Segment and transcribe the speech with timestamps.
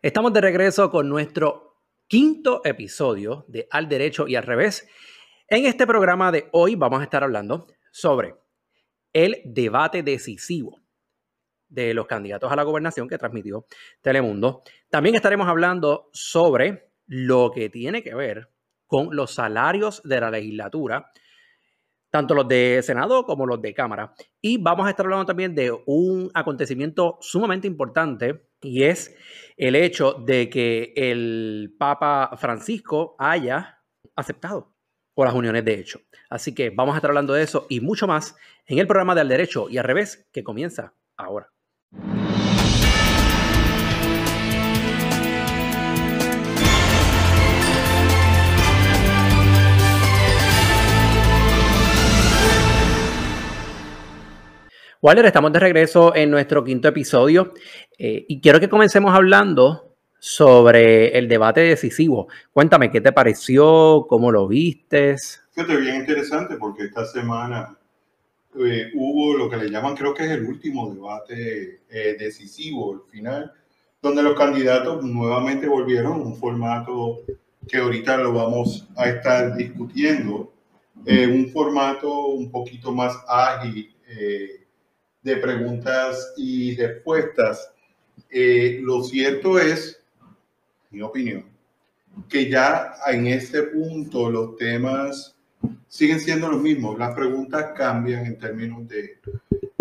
[0.00, 4.88] Estamos de regreso con nuestro quinto episodio de Al Derecho y al Revés.
[5.48, 8.36] En este programa de hoy vamos a estar hablando sobre
[9.12, 10.78] el debate decisivo
[11.68, 13.66] de los candidatos a la gobernación que transmitió
[14.00, 14.62] Telemundo.
[14.88, 18.52] También estaremos hablando sobre lo que tiene que ver
[18.86, 21.10] con los salarios de la legislatura,
[22.08, 24.14] tanto los de Senado como los de Cámara.
[24.40, 29.14] Y vamos a estar hablando también de un acontecimiento sumamente importante y es
[29.56, 33.82] el hecho de que el Papa Francisco haya
[34.14, 34.74] aceptado
[35.14, 36.00] por las uniones de hecho.
[36.30, 38.36] Así que vamos a estar hablando de eso y mucho más
[38.66, 41.50] en el programa del derecho y al revés que comienza ahora.
[55.00, 57.54] Waller, estamos de regreso en nuestro quinto episodio
[57.96, 62.26] eh, y quiero que comencemos hablando sobre el debate decisivo.
[62.52, 64.06] Cuéntame, ¿qué te pareció?
[64.08, 65.44] ¿Cómo lo vistes?
[65.52, 67.78] Fíjate, bien interesante porque esta semana
[68.58, 73.00] eh, hubo lo que le llaman, creo que es el último debate eh, decisivo, el
[73.08, 73.52] final,
[74.02, 77.20] donde los candidatos nuevamente volvieron un formato
[77.68, 80.52] que ahorita lo vamos a estar discutiendo,
[81.06, 83.94] un formato un poquito más ágil
[85.28, 87.70] de preguntas y respuestas.
[88.30, 90.02] Eh, lo cierto es,
[90.90, 91.44] mi opinión,
[92.28, 95.36] que ya en este punto los temas
[95.86, 96.98] siguen siendo los mismos.
[96.98, 99.18] Las preguntas cambian en términos de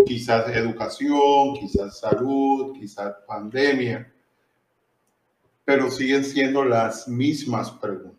[0.06, 4.12] quizás educación, quizás salud, quizás pandemia,
[5.64, 8.18] pero siguen siendo las mismas preguntas.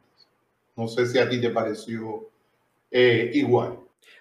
[0.76, 2.30] No sé si a ti te pareció
[2.90, 3.78] eh, igual.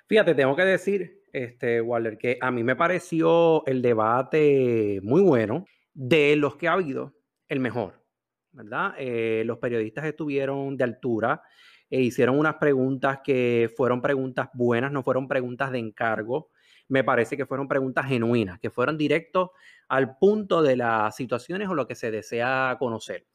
[0.07, 5.65] Fíjate, tengo que decir este, Waller, que a mí me pareció el debate muy bueno.
[5.93, 7.15] De los que ha habido,
[7.47, 8.05] el mejor,
[8.51, 8.93] ¿verdad?
[8.99, 11.41] Eh, los periodistas estuvieron de altura,
[11.89, 16.49] e hicieron unas preguntas que fueron preguntas buenas, no fueron preguntas de encargo.
[16.89, 19.49] Me parece que fueron preguntas genuinas, que fueron directos
[19.87, 23.25] al punto de las situaciones o lo que se desea conocer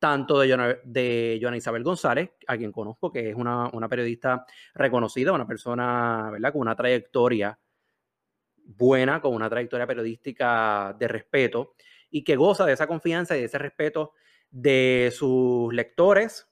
[0.00, 4.44] tanto de Joana, Isabel González, a quien conozco, que es una, periodista
[4.74, 6.52] reconocida, una persona ¿verdad?
[6.52, 7.56] con una trayectoria
[8.64, 11.74] buena, con una trayectoria periodística de respeto
[12.10, 14.14] y que goza de esa confianza y de ese respeto
[14.50, 16.48] de sus lectores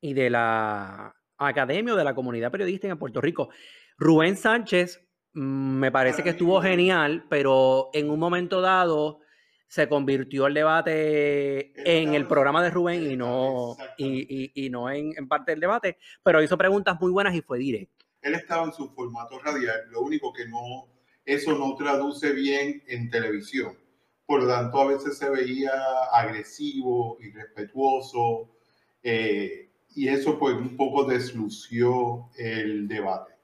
[0.00, 3.50] y de la academia o de la comunidad periodística en Puerto Rico.
[3.98, 5.40] Rubén Sánchez mm,
[5.78, 9.20] me parece que estuvo genial, pero en un momento dado
[9.68, 15.52] se convirtió el debate en el programa de Rubén y no, y, no en, parte
[15.52, 18.06] del debate, pero hizo preguntas muy buenas y fue directo.
[18.22, 20.88] Él estaba en su formato radial, lo único que no,
[21.24, 23.78] eso no traduce bien en televisión.
[24.26, 25.70] Por lo tanto, a veces se veía
[26.12, 28.50] agresivo, irrespetuoso,
[29.02, 33.34] eh, y eso pues un poco deslució el debate.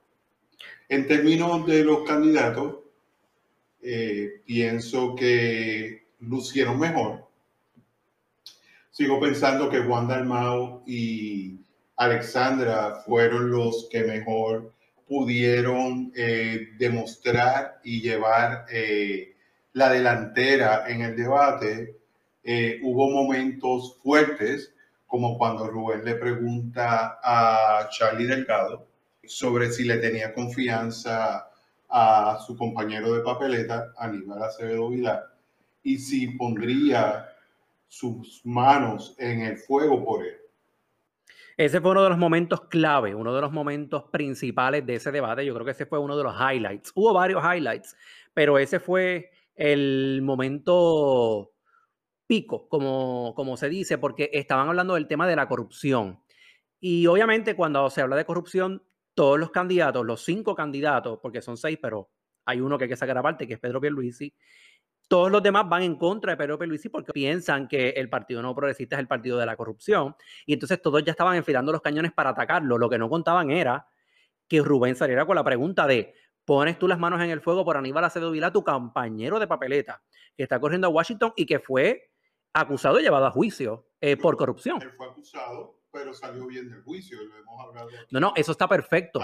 [0.89, 2.79] En términos de los candidatos,
[3.83, 7.25] eh, pienso que lucieron mejor.
[8.91, 11.59] Sigo pensando que Juan Dalmau y
[11.97, 14.73] Alexandra fueron los que mejor
[15.09, 19.35] pudieron eh, demostrar y llevar eh,
[19.73, 21.97] la delantera en el debate.
[22.45, 24.73] Eh, hubo momentos fuertes,
[25.07, 28.87] como cuando Rubén le pregunta a Charlie Delgado
[29.25, 31.49] sobre si le tenía confianza
[31.89, 35.34] a su compañero de papeleta, Aníbal Acevedo Vilar
[35.85, 37.29] y si pondría
[37.87, 40.35] sus manos en el fuego por él.
[41.57, 45.47] Ese fue uno de los momentos clave, uno de los momentos principales de ese debate.
[45.47, 46.91] Yo creo que ese fue uno de los highlights.
[46.97, 47.97] Hubo varios highlights,
[48.33, 51.53] pero ese fue el momento
[52.27, 56.21] pico, como, como se dice, porque estaban hablando del tema de la corrupción.
[56.81, 58.83] Y obviamente cuando se habla de corrupción,
[59.15, 62.11] todos los candidatos, los cinco candidatos, porque son seis, pero
[62.45, 64.35] hay uno que hay que sacar aparte, que es Pedro Pierluisi,
[65.09, 68.55] todos los demás van en contra de Pedro Pierluisi porque piensan que el Partido No
[68.55, 70.17] Progresista es el partido de la corrupción.
[70.47, 72.79] Y entonces todos ya estaban enfilando los cañones para atacarlo.
[72.79, 73.87] Lo que no contaban era
[74.49, 76.15] que Rubén saliera con la pregunta de,
[76.45, 80.03] ¿pones tú las manos en el fuego por Aníbal Acevedo Vila, tu compañero de papeleta,
[80.37, 82.11] que está corriendo a Washington y que fue
[82.53, 84.81] acusado y llevado a juicio eh, por corrupción?
[84.83, 87.19] Él fue acusado, pero salió bien del juicio.
[87.23, 89.21] Lo hemos hablado no, no, eso está perfecto.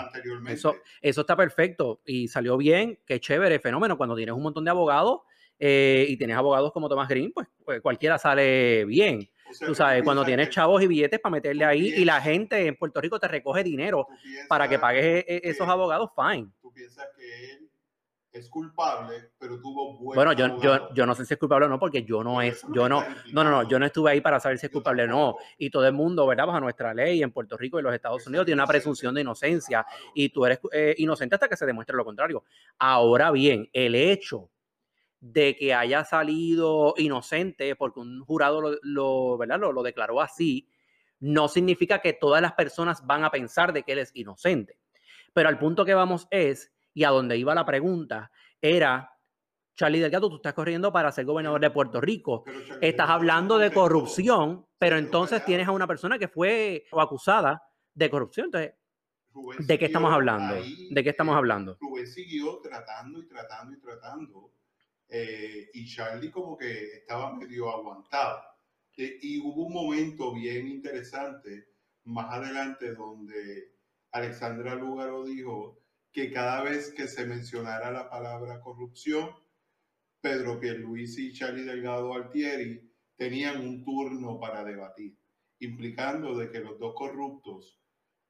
[0.46, 2.98] Eso, eso está perfecto y salió bien.
[3.06, 3.96] Qué chévere, fenómeno.
[3.96, 5.20] Cuando tienes un montón de abogados
[5.62, 9.28] eh, y tienes abogados como Tomás Green, pues, pues cualquiera sale bien.
[9.66, 12.98] tú sabes, cuando tienes chavos y billetes para meterle ahí y la gente en Puerto
[13.00, 14.08] Rico te recoge dinero
[14.48, 16.48] para que pagues e, e, esos abogados, fine.
[16.62, 17.70] ¿Tú piensas que él
[18.32, 21.68] es culpable, pero tuvo buen Bueno, yo, yo, yo no sé si es culpable o
[21.68, 24.20] no, porque yo no Pero es, yo no, no, no, no, yo no estuve ahí
[24.20, 25.36] para saber si es Yo culpable o no.
[25.58, 26.46] Y todo el mundo, ¿verdad?
[26.46, 29.82] Bajo nuestra ley en Puerto Rico y los Estados Unidos tiene una presunción de inocencia
[29.82, 30.12] Claro.
[30.14, 32.44] y tú eres eh, inocente hasta que se demuestre lo contrario.
[32.78, 34.48] Ahora bien, el hecho
[35.20, 39.60] de que haya salido inocente porque un jurado lo, lo, ¿verdad?
[39.60, 40.68] lo, lo declaró así,
[41.20, 44.78] no significa que todas las personas van a pensar de que él es inocente.
[45.32, 49.12] Pero al punto que vamos es, y a donde iba la pregunta, era,
[49.76, 52.44] Charlie Delgado, tú estás corriendo para ser gobernador de Puerto Rico.
[52.80, 57.62] Estás hablando de corrupción, pero entonces tienes a una persona que fue acusada
[57.94, 58.46] de corrupción.
[58.46, 58.74] Entonces,
[59.58, 60.56] ¿de qué estamos hablando?
[60.90, 61.76] ¿De qué estamos eh, hablando?
[61.80, 64.52] Rubén siguió tratando y tratando y tratando.
[65.10, 68.40] Eh, y Charlie como que estaba medio aguantado.
[68.96, 71.68] Eh, y hubo un momento bien interesante
[72.04, 73.74] más adelante donde
[74.12, 79.30] Alexandra Lúgaro dijo que cada vez que se mencionara la palabra corrupción,
[80.20, 85.16] Pedro Pierluisi y Charlie Delgado Altieri tenían un turno para debatir,
[85.60, 87.80] implicando de que los dos corruptos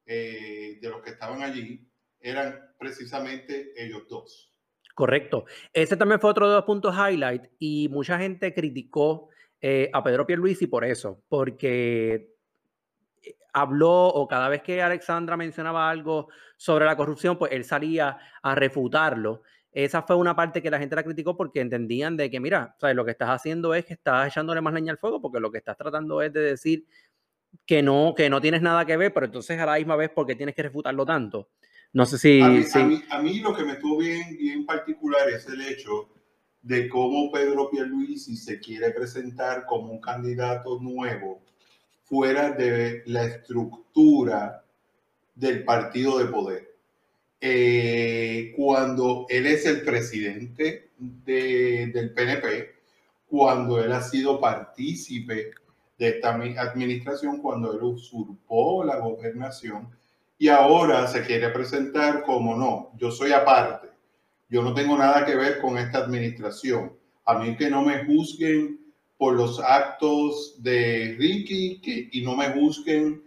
[0.05, 1.89] eh, de los que estaban allí
[2.19, 4.50] eran precisamente ellos dos.
[5.01, 5.47] Correcto.
[5.73, 10.27] Ese también fue otro de los puntos highlight y mucha gente criticó eh, a Pedro
[10.27, 12.35] Pierluisi por eso, porque
[13.23, 18.19] eh, habló o cada vez que Alexandra mencionaba algo sobre la corrupción, pues él salía
[18.43, 19.41] a refutarlo.
[19.73, 22.81] Esa fue una parte que la gente la criticó porque entendían de que, mira, o
[22.81, 25.51] sea, lo que estás haciendo es que estás echándole más leña al fuego porque lo
[25.51, 26.85] que estás tratando es de decir
[27.65, 30.27] que no, que no tienes nada que ver, pero entonces a la misma vez, ¿por
[30.27, 31.49] qué tienes que refutarlo tanto?
[31.93, 32.41] No sé si...
[32.41, 35.47] A mí, si- a mí- a mí lo que me estuvo bien, bien particular es
[35.47, 36.09] el hecho
[36.63, 41.43] de cómo Pedro Pierluisi se quiere presentar como un candidato nuevo
[42.05, 44.65] fuera de la estructura
[45.35, 46.75] del partido de poder.
[47.41, 52.75] Eh, cuando él es el presidente de- del PNP,
[53.27, 55.53] cuando él ha sido partícipe
[55.99, 59.89] de esta mi- administración, cuando él usurpó la gobernación
[60.41, 63.89] y ahora se quiere presentar como no, yo soy aparte,
[64.49, 66.95] yo no tengo nada que ver con esta administración.
[67.27, 68.81] A mí que no me juzguen
[69.19, 73.23] por los actos de Ricky que- y no me juzguen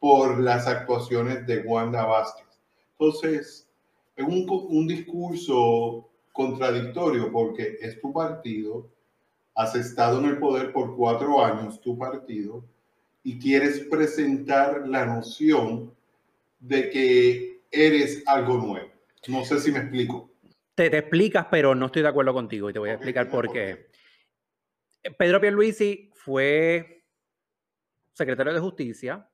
[0.00, 2.46] por las actuaciones de Wanda Vázquez.
[2.92, 3.68] Entonces,
[4.16, 8.88] es un, discurso contradictorio porque es tu partido,
[9.54, 12.64] has estado en el poder por cuatro años, tu partido,
[13.22, 15.93] y quieres presentar la noción
[16.64, 18.90] de que eres algo nuevo.
[19.28, 20.30] No sé si me explico.
[20.74, 23.52] Te, te explicas, pero no estoy de acuerdo contigo y te voy a explicar por
[23.52, 23.90] qué.
[25.18, 27.04] Pedro Pierluisi fue
[28.14, 29.28] secretario de Justicia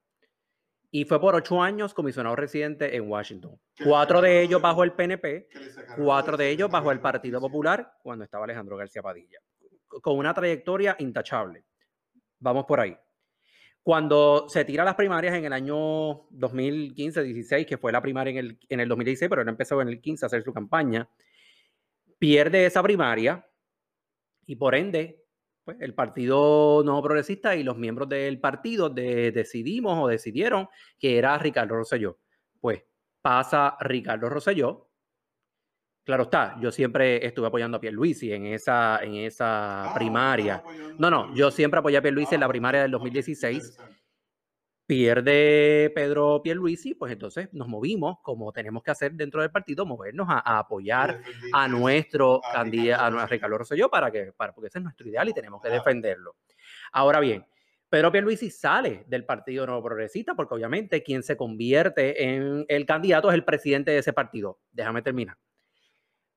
[0.91, 3.61] y fue por ocho años comisionado residente en Washington.
[3.85, 5.49] Cuatro de ellos bajo el PNP,
[5.97, 7.41] cuatro de ellos bajo el Partido.
[7.41, 9.39] Popular cuando estaba Alejandro García Padilla,
[9.87, 11.65] con una trayectoria intachable.
[12.41, 12.97] Vamos por ahí.
[13.91, 18.59] Cuando se tira las primarias en el año 2015-16, que fue la primaria en el,
[18.69, 21.09] en el 2016, pero él empezó en el 15 a hacer su campaña,
[22.17, 23.45] pierde esa primaria
[24.47, 25.25] y por ende,
[25.65, 31.19] pues, el Partido No Progresista y los miembros del partido de- decidimos o decidieron que
[31.19, 32.21] era Ricardo Rosselló.
[32.61, 32.85] Pues
[33.21, 34.90] pasa Ricardo Rosselló.
[36.11, 40.61] Claro está, yo siempre estuve apoyando a Pierluisi en esa, en esa Ah, primaria.
[40.99, 43.55] No, no, yo siempre apoyé a Pierluisi en la Ah, primaria del ok, 2016.
[43.59, 44.01] interesante.
[44.89, 50.27] Pierde Pedro Pierluisi, pues entonces nos movimos, como tenemos que hacer dentro del partido, movernos
[50.29, 51.21] a, a apoyar
[51.53, 55.33] a nuestro candidato, a, Ricardo Rosselló, para que, para, porque ese es nuestro ideal y
[55.33, 56.35] tenemos que defenderlo.
[56.91, 57.47] Ahora bien,
[57.89, 63.29] Pedro Pierluisi sale del Partido Nuevo Progresista, porque obviamente quien se convierte en el candidato
[63.29, 64.59] es el presidente de ese partido.
[64.73, 65.37] Déjame terminar.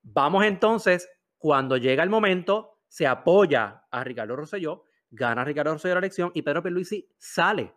[0.03, 5.99] Vamos entonces, cuando llega el momento, se apoya a Ricardo Rosselló, gana Ricardo Rosselló la
[5.99, 7.73] elección y Pedro Pierluisi sale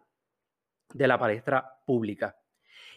[0.92, 2.37] de la palestra pública.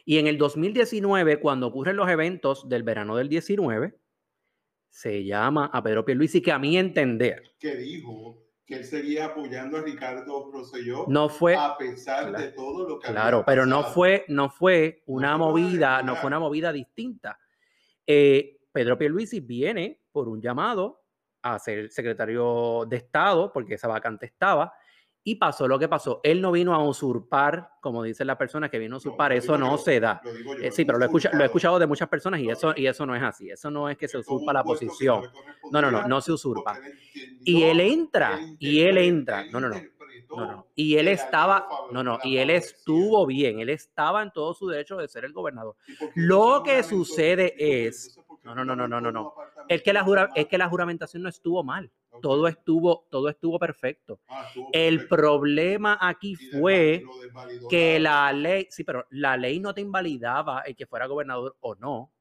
[0.04, 3.96] Y en el 2019, cuando ocurren los eventos del verano del 19,
[4.90, 9.78] se llama a Pedro Pierluisi, que a mi entender que dijo que él seguía apoyando
[9.78, 13.66] a Ricardo Rosselló no fue, a pesar claro, de todo lo que claro, había pero
[13.66, 17.40] no fue, no fue una movida, no fue una movida distinta.
[18.06, 21.02] Eh, Pedro Pierluisi viene por un llamado
[21.42, 24.74] a ser secretario de Estado, porque esa vacante estaba,
[25.24, 26.22] y pasó lo que pasó.
[26.24, 29.58] Él no vino a usurpar, como dicen las personas que vino a usurpar, lo eso
[29.58, 30.22] no yo, se da.
[30.24, 32.54] yo, Eh, sí, pero lo he, escucha- lo he escuchado de muchas personas y No,
[32.54, 32.74] eso, no.
[32.78, 33.50] y eso no es así.
[33.50, 35.24] Eso no es que se usurpa la posición.
[35.72, 36.78] No, no, no, no se usurpa.
[37.44, 39.46] Y él entra, y él entra.
[39.52, 39.76] No, no, no.
[40.30, 40.68] No, no.
[40.76, 44.96] Y él estaba, no, no, y él estuvo bien, él estaba en todo su derecho
[44.98, 45.76] de ser el gobernador.
[45.88, 49.00] ¿Y por qué Lo que sucede ¿Y por qué es- No, no, no, no, no,
[49.02, 49.34] no, no.
[49.68, 50.32] Es que la, jura- más.
[50.36, 51.92] es que la juramentación no estuvo mal.
[52.22, 54.20] Todo estuvo, todo estuvo perfecto.
[54.28, 55.16] Ah, estuvo El perfecto.
[55.16, 57.04] problema aquí fue
[57.70, 61.76] que la ley, sí, pero la ley no te invalidaba el que fuera gobernador o
[61.76, 62.12] no.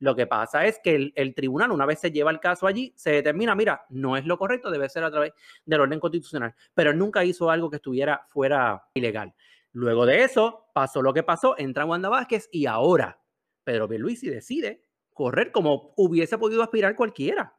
[0.00, 2.92] Lo que pasa es que el, el tribunal, una vez se lleva el caso allí,
[2.96, 5.32] se determina, mira, no es lo correcto, debe ser a través
[5.64, 9.32] del orden constitucional, pero nunca hizo algo que estuviera fuera ilegal.
[9.72, 13.20] Luego de eso, pasó lo que pasó, entra Wanda Vázquez y ahora
[13.62, 14.82] Pedro Pierluisi decide
[15.14, 17.56] correr como hubiese podido aspirar cualquiera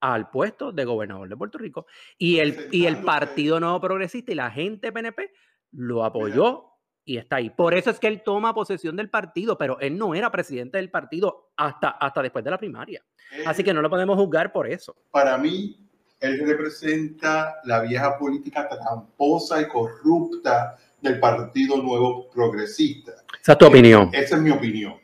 [0.00, 1.86] al puesto de gobernador de Puerto Rico.
[2.16, 2.98] Y el, y el.
[2.98, 5.30] Partido Nuevo Progresista y la gente PNP
[5.72, 6.70] lo apoyó
[7.04, 7.50] y está ahí.
[7.50, 10.90] Por eso es que él toma posesión del partido, pero él no era presidente del
[10.90, 13.04] partido hasta, hasta después de la primaria.
[13.44, 14.96] Así que no lo podemos juzgar por eso.
[15.10, 15.76] para mí,
[16.20, 23.12] él representa la vieja política tramposa y corrupta del Partido Nuevo Progresista.
[23.40, 24.10] Esa es tu opinión.
[24.12, 24.94] Esa es mi opinión.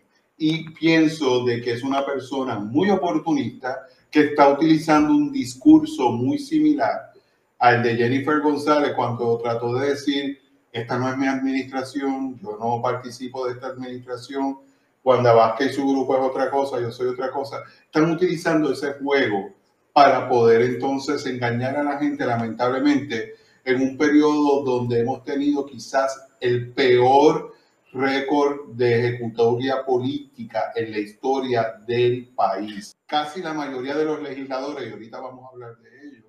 [0.44, 6.36] Y pienso de que es una persona muy oportunista que está utilizando un discurso muy
[6.40, 7.12] similar
[7.60, 10.40] al de Jennifer González cuando trató de decir,
[10.72, 14.58] esta no es mi administración, yo no participo de esta administración,
[15.04, 17.58] Wanda Vázquez y su grupo es otra cosa, yo soy otra cosa.
[17.84, 19.50] Están utilizando ese juego
[19.92, 23.34] para poder entonces engañar a la gente, lamentablemente,
[23.64, 27.54] en un periodo donde hemos tenido quizás el peor
[27.92, 32.92] récord de ejecutoria política en la historia del país.
[33.06, 36.24] Casi la mayoría de los legisladores, y ahorita vamos a hablar de ellos,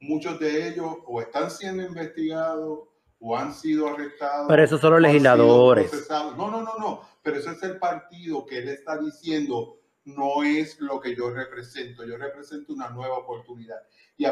[0.00, 2.80] muchos de ellos o están siendo investigados
[3.20, 4.46] o han sido arrestados.
[4.48, 5.90] Pero esos son los legisladores.
[6.10, 10.80] No, no, no, no, pero ese es el partido que él está diciendo no es
[10.80, 12.04] lo que yo represento.
[12.04, 13.76] Yo represento una nueva oportunidad.
[14.16, 14.24] Y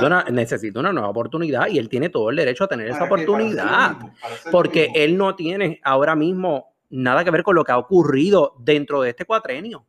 [0.00, 3.04] para- una, necesita una nueva oportunidad y él tiene todo el derecho a tener esa
[3.04, 3.90] oportunidad.
[3.90, 4.14] mismo,
[4.50, 9.02] porque él no tiene ahora mismo nada que ver con lo que ha ocurrido dentro
[9.02, 9.86] de este cuatrenio.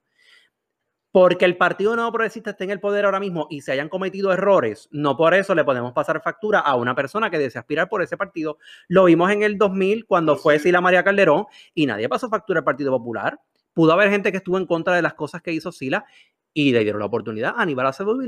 [1.13, 4.31] Porque el Partido Nuevo Progresista esté en el poder ahora mismo y se hayan cometido
[4.31, 8.01] errores, no por eso le podemos pasar factura a una persona que desea aspirar por
[8.01, 8.57] ese partido.
[8.87, 10.57] Lo vimos en el 2000 cuando fue.
[10.59, 13.37] Sila María Calderón y nadie pasó factura al Partido Popular.
[13.73, 16.05] Pudo haber gente que estuvo en contra de las cosas que hizo Sila
[16.53, 18.19] y le dieron la oportunidad a Aníbal Acevedo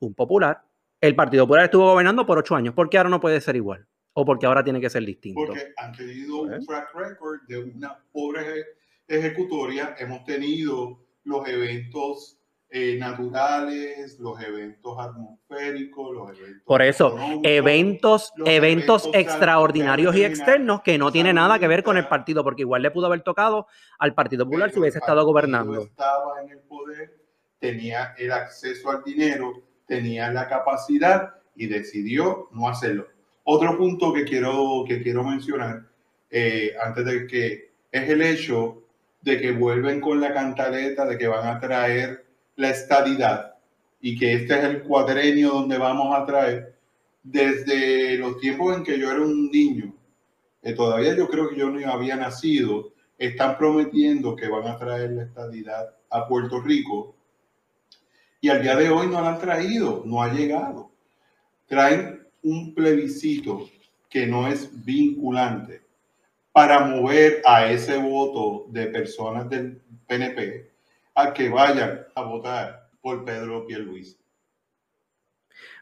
[0.00, 0.62] un popular.
[1.00, 2.74] El Partido Popular estuvo gobernando por ocho años.
[2.74, 3.86] ¿Por qué ahora no puede ser igual?
[4.14, 5.40] ¿O porque ahora tiene que ser distinto?
[5.46, 8.64] Porque han tenido un track record de una pobre eje-
[9.08, 9.94] ejecutoria.
[9.98, 12.38] Hemos tenido los eventos
[12.74, 16.62] eh, naturales, los eventos atmosféricos, los eventos.
[16.64, 22.08] Por eso, eventos, eventos extraordinarios y externos que no tienen nada que ver con el
[22.08, 23.66] partido, porque igual le pudo haber tocado
[23.98, 25.82] al Partido Popular si hubiese estado gobernando.
[25.82, 27.14] Estaba en el poder,
[27.58, 29.52] tenía el acceso al dinero,
[29.86, 33.06] tenía la capacidad y decidió no hacerlo.
[33.44, 35.82] Otro punto que quiero, que quiero mencionar
[36.30, 38.82] eh, antes de que es el hecho
[39.20, 43.54] de que vuelven con la cantaleta de que van a traer la estadidad
[44.00, 46.74] y que este es el cuadrenio donde vamos a traer
[47.22, 49.94] desde los tiempos en que yo era un niño,
[50.62, 55.12] eh, todavía yo creo que yo no había nacido, están prometiendo que van a traer
[55.12, 57.14] la estadidad a Puerto Rico
[58.40, 60.90] y al día de hoy no la han traído, no ha llegado.
[61.68, 63.68] Traen un plebiscito
[64.10, 65.80] que no es vinculante
[66.50, 70.71] para mover a ese voto de personas del PNP
[71.14, 74.22] a que vayan a votar por Pedro Pierluisi.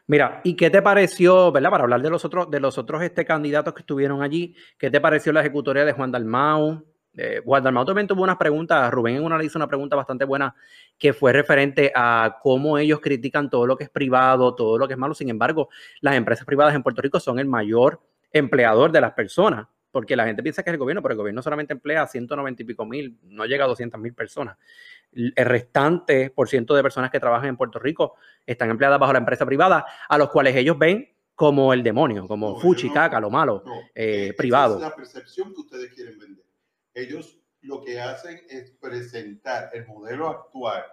[0.07, 1.69] Mira, ¿y qué te pareció, verdad?
[1.69, 4.99] Para hablar de los otros, de los otros este, candidatos que estuvieron allí, ¿qué te
[4.99, 6.85] pareció la ejecutoria de Juan Dalmau?
[7.13, 10.25] Eh, Juan Dalmau también tuvo unas preguntas, Rubén en una le hizo una pregunta bastante
[10.25, 10.55] buena
[10.97, 14.93] que fue referente a cómo ellos critican todo lo que es privado, todo lo que
[14.93, 15.13] es malo.
[15.13, 15.69] Sin embargo,
[16.01, 20.25] las empresas privadas en Puerto Rico son el mayor empleador de las personas, porque la
[20.25, 22.85] gente piensa que es el gobierno, pero el gobierno solamente emplea a 190 y pico
[22.85, 24.57] mil, no llega a 200 mil personas.
[25.13, 28.15] El restante por ciento de personas que trabajan en Puerto Rico
[28.45, 32.51] están empleadas bajo la empresa privada, a los cuales ellos ven como el demonio, como
[32.51, 33.63] No, fuchi, no- caca, lo malo.
[33.65, 34.75] No, eh, esa privado.
[34.75, 36.45] Es la percepción que ustedes quieren vender.
[36.93, 40.83] Ellos lo que hacen es presentar el modelo actual.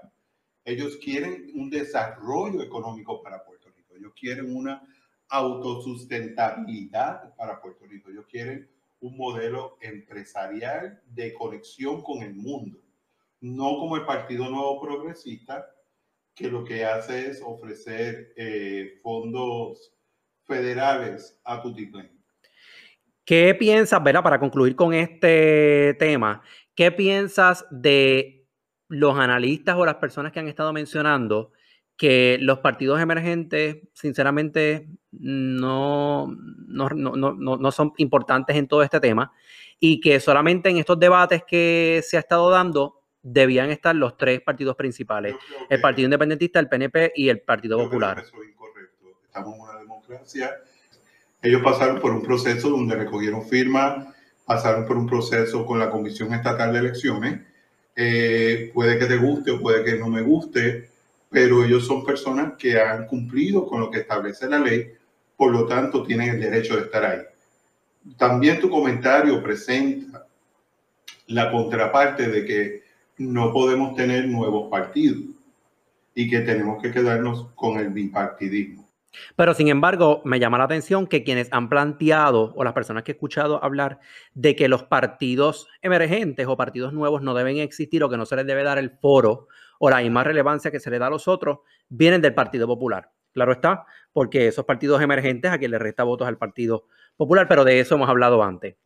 [0.64, 3.94] Ellos quieren un desarrollo económico para Puerto Rico.
[3.96, 4.82] Ellos quieren una
[5.28, 8.10] autosustentabilidad para Puerto Rico.
[8.10, 8.68] Ellos quieren
[9.00, 12.78] un modelo empresarial de conexión con el mundo.
[13.40, 15.66] No como el Partido Nuevo Progresista,
[16.34, 19.92] que lo que hace es ofrecer eh, fondos
[20.44, 22.10] federales a Tutiplén.
[23.24, 26.42] ¿Qué piensas, verdad, para concluir con este tema,
[26.74, 28.46] qué piensas de
[28.88, 31.52] los analistas o las personas que han estado mencionando
[31.98, 36.28] que los partidos emergentes, sinceramente, no,
[36.68, 39.32] no, no, no son importantes en todo este tema
[39.80, 44.40] y que solamente en estos debates que se ha estado dando debían estar los tres
[44.40, 45.36] partidos principales,
[45.68, 48.18] el Partido Independentista, el PNP y el Partido Popular.
[48.20, 49.06] Eso es incorrecto.
[49.24, 50.56] Estamos en una democracia.
[51.42, 56.32] Ellos pasaron por un proceso donde recogieron firmas, pasaron por un proceso con la Comisión
[56.32, 57.40] Estatal de Elecciones.
[57.94, 60.88] Eh, puede que te guste o puede que no me guste,
[61.30, 64.92] pero ellos son personas que han cumplido con lo que establece la ley,
[65.36, 67.22] por lo tanto tienen el derecho de estar ahí.
[68.16, 70.26] También tu comentario presenta
[71.26, 72.87] la contraparte de que
[73.18, 75.22] no podemos tener nuevos partidos
[76.14, 78.88] y que tenemos que quedarnos con el bipartidismo.
[79.36, 83.12] Pero sin embargo, me llama la atención que quienes han planteado, o las personas que
[83.12, 84.00] he escuchado hablar,
[84.34, 88.36] de que los partidos emergentes o partidos nuevos no deben existir o que no se
[88.36, 89.48] les debe dar el foro
[89.78, 93.12] o la misma relevancia que se le da a los otros, vienen del Partido Popular.
[93.32, 97.64] Claro está, porque esos partidos emergentes a quien le resta votos al Partido Popular, pero
[97.64, 98.76] de eso hemos hablado antes.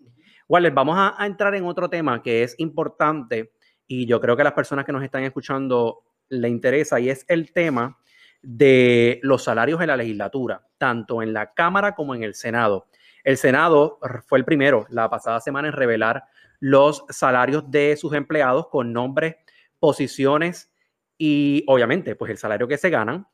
[0.49, 3.53] Waller, vamos a, a entrar en otro tema que es importante
[3.95, 7.27] y yo creo que a las personas que nos están escuchando le interesa y es
[7.29, 7.99] el tema
[8.41, 12.87] de los salarios en la legislatura, tanto en la Cámara como en el Senado.
[13.23, 16.25] El Senado fue el primero la pasada semana en revelar
[16.59, 19.37] los salarios de sus empleados con nombres,
[19.79, 20.73] posiciones
[21.19, 23.27] y obviamente pues el salario que se ganan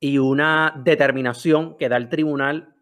[0.00, 2.74] y una determinación que da el tribunal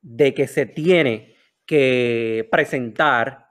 [0.00, 3.41] de que se tiene que presentar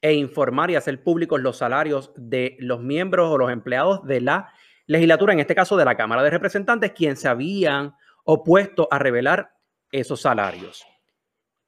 [0.00, 4.52] e informar y hacer públicos los salarios de los miembros o los empleados de la
[4.86, 9.54] legislatura, en este caso de la Cámara de Representantes, quien se habían opuesto a revelar
[9.90, 10.84] esos salarios.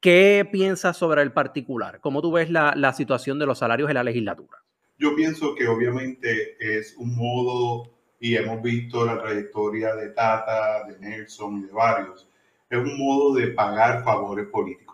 [0.00, 2.00] ¿Qué piensas sobre el particular?
[2.00, 4.58] ¿Cómo tú ves la, la situación de los salarios en la legislatura?
[4.96, 10.98] Yo pienso que obviamente es un modo, y hemos visto la trayectoria de Tata, de
[10.98, 12.28] Nelson y de varios,
[12.70, 14.87] es un modo de pagar favores políticos.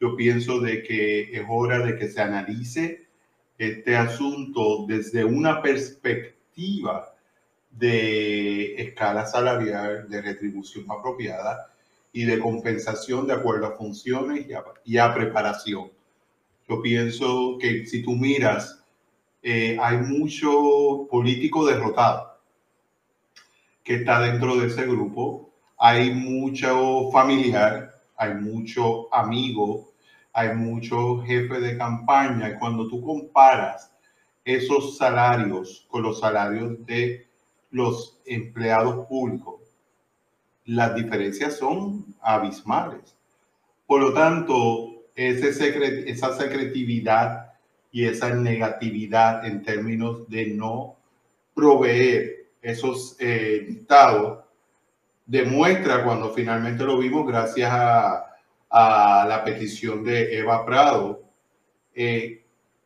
[0.00, 3.06] Yo pienso de que es hora de que se analice
[3.58, 7.14] este asunto desde una perspectiva
[7.70, 11.70] de escala salarial, de retribución apropiada
[12.12, 14.46] y de compensación de acuerdo a funciones
[14.84, 15.90] y a, preparación.
[16.68, 18.82] Yo pienso que si tú miras,
[19.42, 22.38] eh, hay mucho político derrotado
[23.82, 29.92] que está dentro de ese grupo, hay mucho familiar, hay mucho amigo,
[30.32, 33.92] hay mucho jefe de campaña cuando tú comparas
[34.44, 37.26] esos salarios con los salarios de
[37.70, 39.60] los empleados públicos,
[40.66, 43.16] las diferencias son abismales.
[43.86, 47.52] Por lo tanto, esa secretividad
[47.90, 50.96] y esa negatividad en términos de no
[51.54, 54.43] proveer esos eh, dictados
[55.26, 58.30] demuestra cuando finalmente lo vimos gracias a,
[58.76, 61.22] la petición de Eva Prado,
[61.94, 62.42] eh,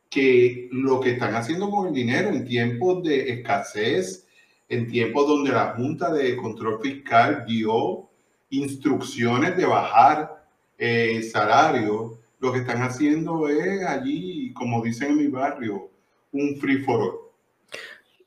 [0.07, 4.27] que lo que están haciendo con el dinero en tiempos de escasez,
[4.67, 8.07] en tiempos donde la Junta de Control Fiscal dio
[8.51, 10.45] instrucciones de bajar
[10.77, 15.89] eh, salario, lo que están haciendo es allí, como dicen en mi barrio,
[16.31, 17.19] un free for all.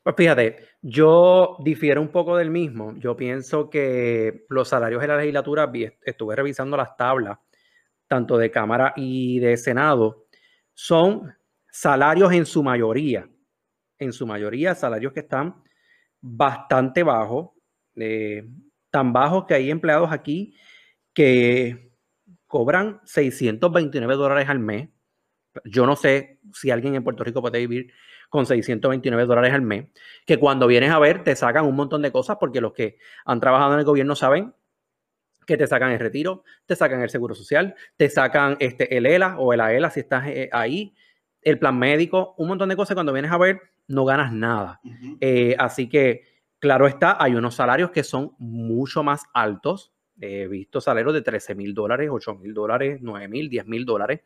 [0.02, 0.16] Pues
[0.82, 2.94] yo difiero un poco del mismo.
[2.98, 5.70] Yo pienso que los salarios de la legislatura,
[6.04, 7.38] estuve revisando las tablas,
[8.08, 10.26] tanto de Cámara y de Senado,
[10.74, 11.32] son
[11.70, 13.28] salarios en su mayoría,
[13.98, 15.62] en su mayoría salarios que están
[16.20, 17.50] bastante bajos,
[17.94, 18.48] eh,
[18.90, 20.54] tan bajos que hay empleados aquí
[21.14, 21.92] que
[22.48, 24.88] cobran 629 dólares al mes.
[25.64, 27.92] Yo no sé si alguien en Puerto Rico puede vivir
[28.32, 29.88] con 629 dólares al mes,
[30.24, 33.40] que cuando vienes a ver te sacan un montón de cosas porque los que han
[33.40, 34.54] trabajado en el gobierno saben
[35.46, 39.38] que te sacan el retiro, te sacan el seguro social, te sacan este, el ELA
[39.38, 40.94] o el AELA si estás eh, ahí,
[41.42, 42.94] el plan médico, un montón de cosas.
[42.94, 44.80] Cuando vienes a ver, no ganas nada.
[45.20, 46.22] Eh, así que,
[46.58, 49.92] claro está, hay unos salarios que son mucho más altos.
[50.18, 54.20] He visto salarios de 13 mil dólares, 8 mil dólares, 9 mil, 10 mil dólares.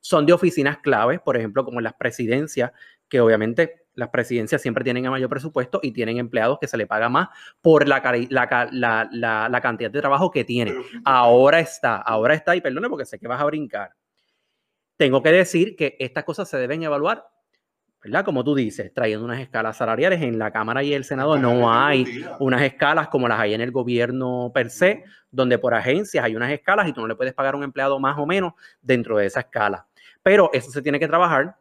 [0.00, 2.72] Son de oficinas claves, por ejemplo, como en las presidencias,
[3.08, 6.86] que obviamente las presidencias siempre tienen el mayor presupuesto y tienen empleados que se le
[6.86, 7.30] paga más
[7.60, 10.76] por la, la, la, cantidad de trabajo que tienen.
[11.04, 13.90] Ahora está, ahora está, y perdone porque sé que vas a brincar.
[14.96, 17.24] Tengo que decir que estas cosas se deben evaluar,
[18.00, 18.24] ¿verdad?
[18.24, 20.22] Como tú dices, trayendo unas escalas salariales.
[20.22, 23.72] En la Cámara y el Senado no hay unas escalas como las hay en el
[23.72, 27.54] gobierno per se, donde por agencias hay unas escalas y tú no le puedes pagar
[27.54, 29.87] a un empleado más o menos dentro de esa escala.
[30.28, 31.56] Pero eso se tiene que trabajar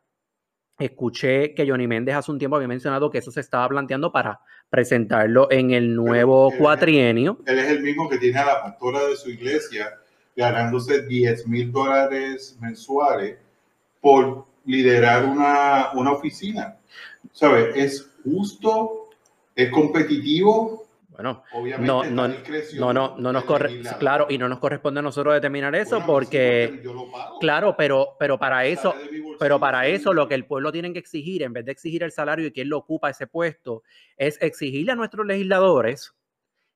[0.79, 4.41] Escuché que Johnny Méndez hace un tiempo había mencionado que eso se estaba planteando para
[4.69, 7.39] presentarlo en el nuevo cuatrienio.
[7.47, 9.95] Él es el mismo que tiene a la pastora de su iglesia
[10.35, 13.37] ganándose 10 mil dólares mensuales
[14.01, 16.77] por liderar una, una oficina.
[17.31, 17.75] ¿sabes?
[17.75, 19.09] Es justo,
[19.55, 20.86] es competitivo.
[21.17, 22.27] Bueno, Obviamente, no, no,
[22.71, 26.83] no, no, no nos corre, claro, y no nos corresponde a nosotros determinar eso porque,
[27.39, 29.03] claro, pero, pero para eso,
[29.39, 32.11] pero para eso lo que el pueblo tiene que exigir, en vez de exigir el
[32.11, 33.83] salario y quién lo ocupa ese puesto,
[34.17, 36.13] es exigirle a nuestros legisladores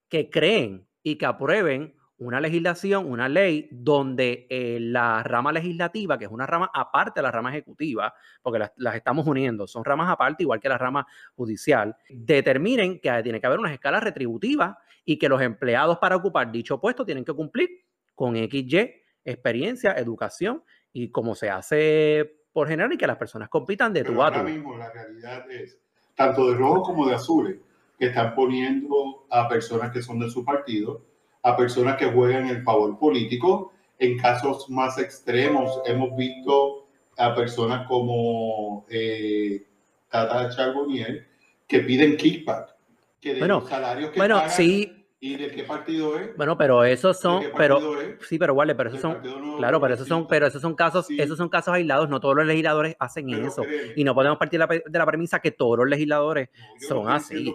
[0.10, 6.26] que creen y que aprueben una legislación, una ley donde eh, la rama legislativa, que
[6.26, 10.44] es una rama aparte de la rama ejecutiva, porque las, estamos uniendo, son ramas aparte,
[10.44, 15.28] igual que la rama judicial, determinen que tiene que haber unas escalas retributivas y que
[15.28, 17.70] los empleados para ocupar dicho puesto tienen que cumplir
[18.14, 18.92] con XY,
[19.26, 24.22] experiencia, educación y como se hace por general y que las personas compitan de tu
[24.22, 25.80] a Ahora mismo la realidad es,
[26.14, 27.64] tanto de rojo como de azul,
[27.98, 31.10] que están poniendo a personas que son de su partido
[31.44, 33.74] a personas que juegan el favor político.
[34.00, 39.66] En casos más extremos hemos visto a personas como eh,
[40.10, 41.28] Tata Charbonnier
[41.68, 42.76] que piden kickback,
[43.22, 46.36] que de bueno, los salarios que bueno, pagan, sí, ¿Y de qué partido es?
[46.36, 47.80] Bueno, pero esos son, pero
[48.28, 49.22] sí, pero vale, pero esos son,
[49.56, 52.10] claro, pero esos son, pero esos son casos, esos son casos aislados.
[52.10, 53.62] No todos los legisladores hacen eso
[53.96, 56.50] y no podemos partir de la premisa que todos los legisladores
[56.88, 57.54] son así.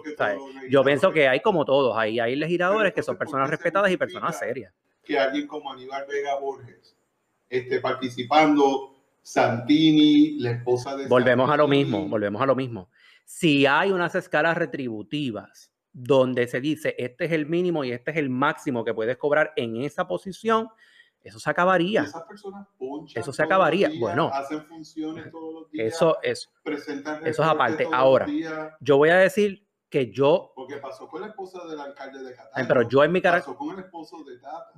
[0.69, 4.39] yo pienso que hay como todos, ahí hay legisladores que son personas respetadas y personas
[4.39, 4.73] serias.
[5.03, 6.95] Que alguien como Aníbal Vega Borges
[7.49, 11.07] esté participando, Santini, la esposa de.
[11.07, 12.89] Volvemos a lo mismo, volvemos a lo mismo.
[13.25, 18.17] Si hay unas escalas retributivas donde se dice este es el mínimo y este es
[18.17, 20.69] el máximo que puedes cobrar en esa posición,
[21.23, 22.03] eso se acabaría.
[22.03, 22.67] Esas personas
[23.15, 23.89] eso se acabaría.
[23.99, 27.87] bueno, hacen funciones todos los días, eso, eso, eso es aparte.
[27.91, 28.27] Ahora,
[28.79, 30.53] yo voy a decir que yo.
[30.55, 32.35] Porque pasó con la esposa del alcalde de.
[32.67, 33.55] Pero yo en mi carácter.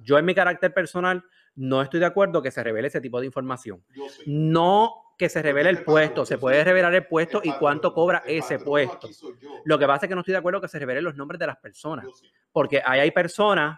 [0.01, 1.21] Yo en mi carácter personal
[1.55, 3.83] no estoy de acuerdo que se revele ese tipo de información.
[4.25, 8.57] No que se revele el puesto, se puede revelar el puesto y cuánto cobra ese
[8.57, 9.09] puesto.
[9.65, 11.45] Lo que pasa es que no estoy de acuerdo que se revelen los nombres de
[11.45, 12.05] las personas,
[12.53, 13.77] porque ahí hay personas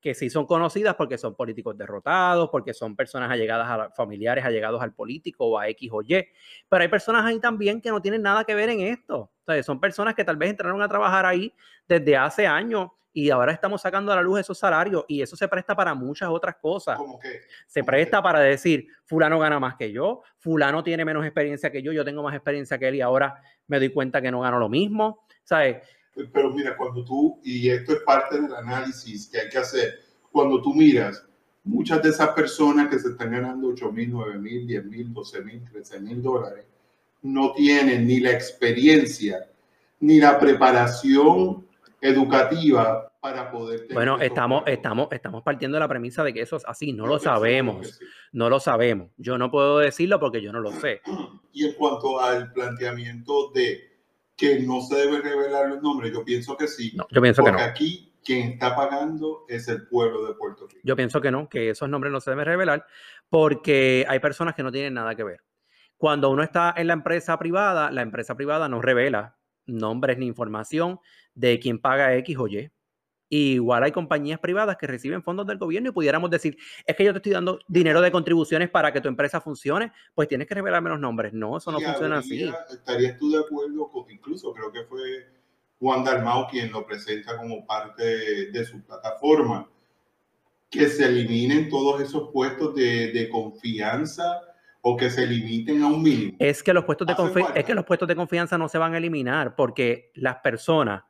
[0.00, 4.80] que sí son conocidas porque son políticos derrotados, porque son personas allegadas a familiares, allegados
[4.80, 6.26] al político o a X o Y.
[6.66, 9.30] Pero hay personas ahí también que no tienen nada que ver en esto.
[9.46, 11.52] O son personas que tal vez entraron a trabajar ahí
[11.86, 15.48] desde hace años y ahora estamos sacando a la luz esos salarios y eso se
[15.48, 16.96] presta para muchas otras cosas.
[16.96, 17.40] ¿Cómo que?
[17.66, 21.92] Se presta para decir, fulano gana más que yo, fulano tiene menos experiencia que yo,
[21.92, 24.68] yo tengo más experiencia que él y ahora me doy cuenta que no gano lo
[24.68, 25.78] mismo, ¿sabes?
[26.32, 30.60] Pero mira, cuando tú, y esto es parte del análisis que hay que hacer, cuando
[30.60, 31.24] tú miras,
[31.64, 35.42] muchas de esas personas que se están ganando 8 mil, 9 mil, 10 mil, 12
[35.42, 36.64] mil, 13 mil dólares,
[37.22, 39.46] no tienen ni la experiencia,
[40.00, 41.66] ni la preparación
[42.00, 46.56] educativa para poder tener Bueno, estamos, estamos, estamos partiendo de la premisa de que eso
[46.56, 48.00] es así, no lo sabemos,
[48.32, 49.10] no lo sabemos.
[49.16, 51.02] Yo no puedo decirlo porque yo no lo sé.
[51.52, 53.90] Y en cuanto al planteamiento de
[54.36, 56.92] que no se debe revelar los nombres, yo pienso que sí.
[56.96, 57.58] No, yo pienso que no.
[57.58, 60.80] aquí quien está pagando es el pueblo de Puerto Rico.
[60.84, 62.86] Yo pienso que no, que esos nombres no se deben revelar
[63.28, 65.42] porque hay personas que no tienen nada que ver.
[65.96, 69.36] Cuando uno está en la empresa privada, la empresa privada no revela
[69.66, 71.00] nombres ni información
[71.34, 72.70] de quién paga X o Y.
[73.28, 77.12] igual hay compañías privadas que reciben fondos del gobierno y pudiéramos decir, es que yo
[77.12, 80.90] te estoy dando dinero de contribuciones para que tu empresa funcione, pues tienes que revelarme
[80.90, 81.32] los nombres.
[81.32, 82.50] No, eso no funciona así.
[82.70, 85.26] ¿Estarías tú de acuerdo con, incluso creo que fue
[85.78, 89.68] Juan Dalmau quien lo presenta como parte de, su plataforma,
[90.68, 94.40] que se eliminen todos esos puestos de, de confianza
[94.82, 96.36] o que se limiten a un mínimo.
[96.38, 97.14] Es que los puestos de
[97.54, 101.02] es que los puestos de confianza no se van a eliminar porque las personas,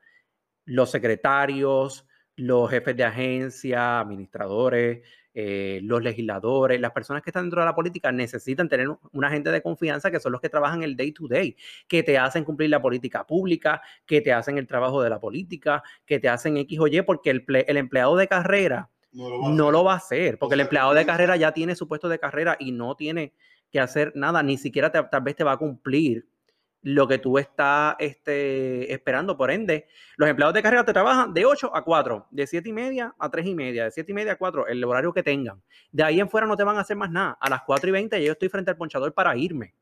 [0.64, 7.60] los secretarios, los jefes de agencia, administradores, eh, los legisladores, las personas que están dentro
[7.60, 10.96] de la política necesitan tener un agente de confianza que son los que trabajan el
[10.96, 15.02] day to day, que te hacen cumplir la política pública, que te hacen el trabajo
[15.02, 18.90] de la política, que te hacen X o Y, porque el, el empleado de carrera
[19.12, 22.18] no lo va a hacer, porque el empleado de carrera ya tiene su puesto de
[22.18, 23.32] carrera y no tiene
[23.70, 26.26] que hacer nada, ni siquiera tal vez te va a cumplir
[26.82, 29.36] lo que tú estás este, esperando.
[29.36, 32.72] Por ende, los empleados de carrera te trabajan de 8 a 4, de 7 y
[32.72, 35.62] media a 3 y media, de 7 y media a 4, el horario que tengan.
[35.92, 37.36] De ahí en fuera no te van a hacer más nada.
[37.40, 39.74] A las 4 y 20 yo estoy frente al ponchador para irme.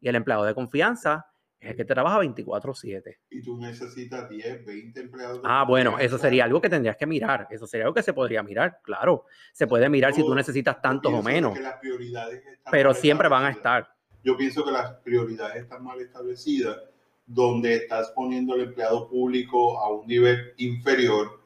[0.00, 1.26] Y el empleado de confianza
[1.60, 3.18] es el que trabaja 24/7.
[3.30, 5.40] Y tú necesitas 10, 20 empleados.
[5.42, 7.48] Ah, bueno, eso sería algo que tendrías que mirar.
[7.50, 9.24] Eso sería algo que se podría mirar, claro.
[9.52, 11.58] Se puede mirar si tú necesitas tantos o menos.
[12.70, 13.97] pero siempre van a estar.
[14.28, 16.76] Yo pienso que las prioridades están mal establecidas,
[17.26, 21.40] donde estás poniendo al empleado público a un nivel inferior,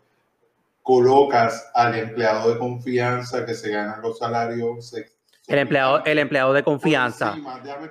[0.83, 4.93] colocas al empleado de confianza que se gana los salarios
[5.47, 7.37] El empleado, el empleado de confianza,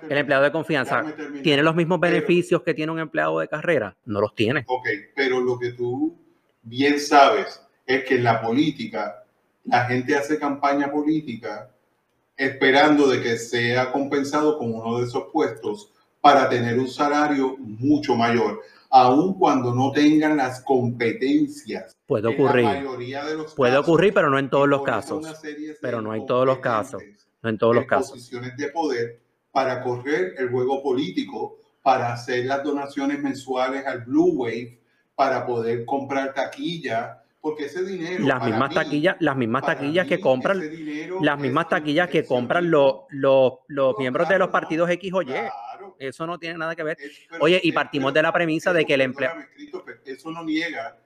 [0.09, 1.05] el empleado de confianza,
[1.41, 3.95] ¿tiene los mismos beneficios que tiene un empleado de carrera?
[4.03, 4.65] No los tiene.
[4.67, 6.19] Ok, pero lo que tú
[6.63, 9.23] bien sabes es que en la política,
[9.63, 11.70] la gente hace campaña política
[12.37, 15.91] esperando de que sea compensado con uno de esos puestos
[16.21, 21.95] para tener un salario mucho mayor, aun cuando no tengan las competencias.
[22.05, 22.67] Puede ocurrir.
[23.55, 25.25] Puede ocurrir, pero no en todos los casos.
[25.81, 27.01] Pero no en todos los casos.
[27.41, 28.11] No en todos los casos.
[28.11, 34.33] Posiciones de poder para correr el juego político, para hacer las donaciones mensuales al Blue
[34.33, 34.79] Wave,
[35.15, 40.61] para poder comprar taquilla, porque ese dinero las mismas taquillas las mismas taquillas que compran
[41.21, 45.33] las mismas taquillas que compran los, los, los miembros de los partidos X o Y
[45.97, 46.97] eso no tiene nada que ver
[47.39, 49.31] oye y partimos de la premisa de que el empleo
[50.05, 50.97] eso no niega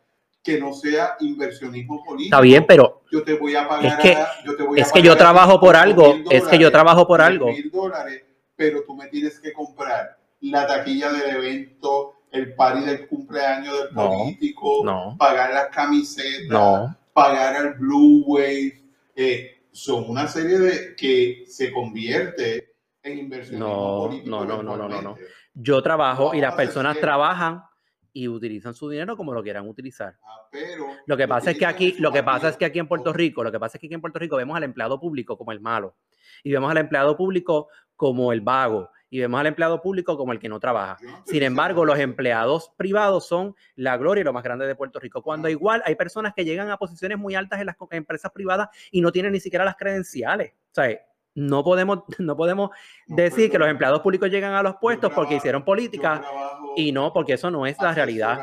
[0.45, 2.35] que no sea inversionismo político.
[2.35, 5.01] Está bien, pero yo te voy a pagar es que, yo, te voy es que
[5.01, 7.49] yo trabajo por algo, es que yo trabajo por algo.
[7.71, 8.23] dólares,
[8.55, 13.89] pero tú me tienes que comprar la taquilla del evento, el party del cumpleaños del
[13.89, 14.83] político,
[15.17, 18.83] pagar las camisetas, pagar al Blue Wave.
[19.15, 24.29] Eh, son una serie de que se convierte en inversionismo político.
[24.29, 25.15] No, no, no, no, no, no.
[25.53, 27.63] Yo trabajo y las personas trabajan
[28.11, 30.15] y utilizan su dinero como lo quieran utilizar.
[30.23, 32.87] Ah, pero lo que pasa es que aquí, lo que pasa es que aquí en
[32.87, 35.37] Puerto Rico, lo que pasa es que aquí en Puerto Rico vemos al empleado público
[35.37, 35.95] como el malo
[36.43, 40.39] y vemos al empleado público como el vago y vemos al empleado público como el
[40.39, 40.97] que no trabaja.
[41.25, 45.21] Sin embargo, los empleados privados son la gloria y lo más grande de Puerto Rico.
[45.21, 49.01] Cuando igual hay personas que llegan a posiciones muy altas en las empresas privadas y
[49.01, 50.53] no tienen ni siquiera las credenciales.
[50.71, 50.99] O sea,
[51.35, 52.71] no podemos, no podemos
[53.07, 56.23] decir que los empleados públicos llegan a los puestos porque hicieron política
[56.75, 58.39] y no, porque eso no es la realidad.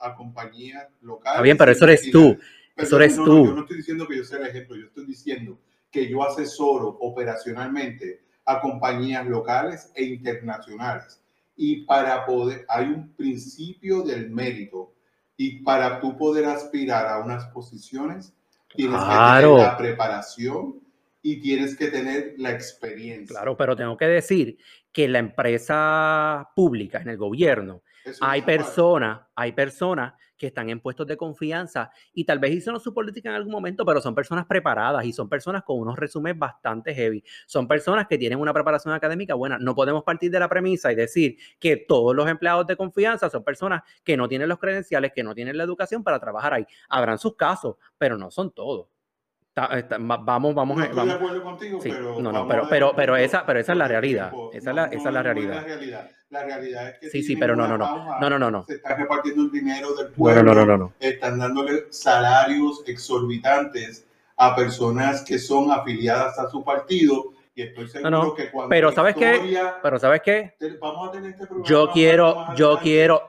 [0.00, 1.34] A compañías locales.
[1.34, 2.36] Está bien, pero eso eres tú.
[2.76, 3.46] Eso eres tú.
[3.46, 5.58] yo no estoy diciendo que yo sea el ejemplo, yo estoy diciendo
[5.90, 11.22] que yo asesoro operacionalmente a compañías locales e internacionales.
[11.56, 14.94] Y para poder, hay un principio del mérito.
[15.36, 18.34] Y para tú poder aspirar a unas posiciones,
[18.74, 20.82] tienes que tener la preparación,
[21.22, 23.34] y tienes que tener la experiencia.
[23.34, 24.58] Claro, pero tengo que decir
[24.90, 27.82] que en la empresa pública, en el gobierno,
[28.20, 32.92] hay personas, hay personas que están en puestos de confianza y tal vez hicieron su
[32.92, 36.92] política en algún momento, pero son personas preparadas y son personas con unos resúmenes bastante
[36.92, 37.22] heavy.
[37.46, 39.56] Son personas que tienen una preparación académica buena.
[39.60, 43.44] No podemos partir de la premisa y decir que todos los empleados de confianza son
[43.44, 46.66] personas que no tienen los credenciales, que no tienen la educación para trabajar ahí.
[46.88, 48.91] Habrán sus casos, pero no son todos
[49.54, 53.60] vamos, vamos, no estoy de acuerdo contigo, pero no, no, pero, pero, pero esa, pero
[53.60, 54.32] esa es la realidad.
[54.52, 55.54] Esa es la, esa es la realidad.
[55.54, 56.10] la realidad.
[56.30, 58.94] La realidad es que sí, sí, pero no, no, no, no, no, no, Se está
[58.94, 60.42] repartiendo el dinero del pueblo.
[60.42, 64.06] No, no, no, no, Están dándole salarios exorbitantes
[64.38, 67.32] a personas que son afiliadas a su partido.
[67.54, 71.46] Y estoy seguro que cuando pero sabes qué, pero sabes qué, vamos a tener este
[71.46, 71.68] programa.
[71.68, 73.22] Yo quiero, yo quiero.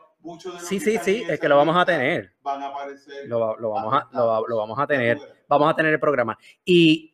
[0.60, 2.32] Sí, sí, sí, es que lo vamos a tener.
[2.42, 3.28] Van a aparecer.
[3.28, 5.20] Lo, lo vamos a, lo, lo vamos a tener
[5.54, 6.38] vamos a tener el programa.
[6.66, 7.14] Y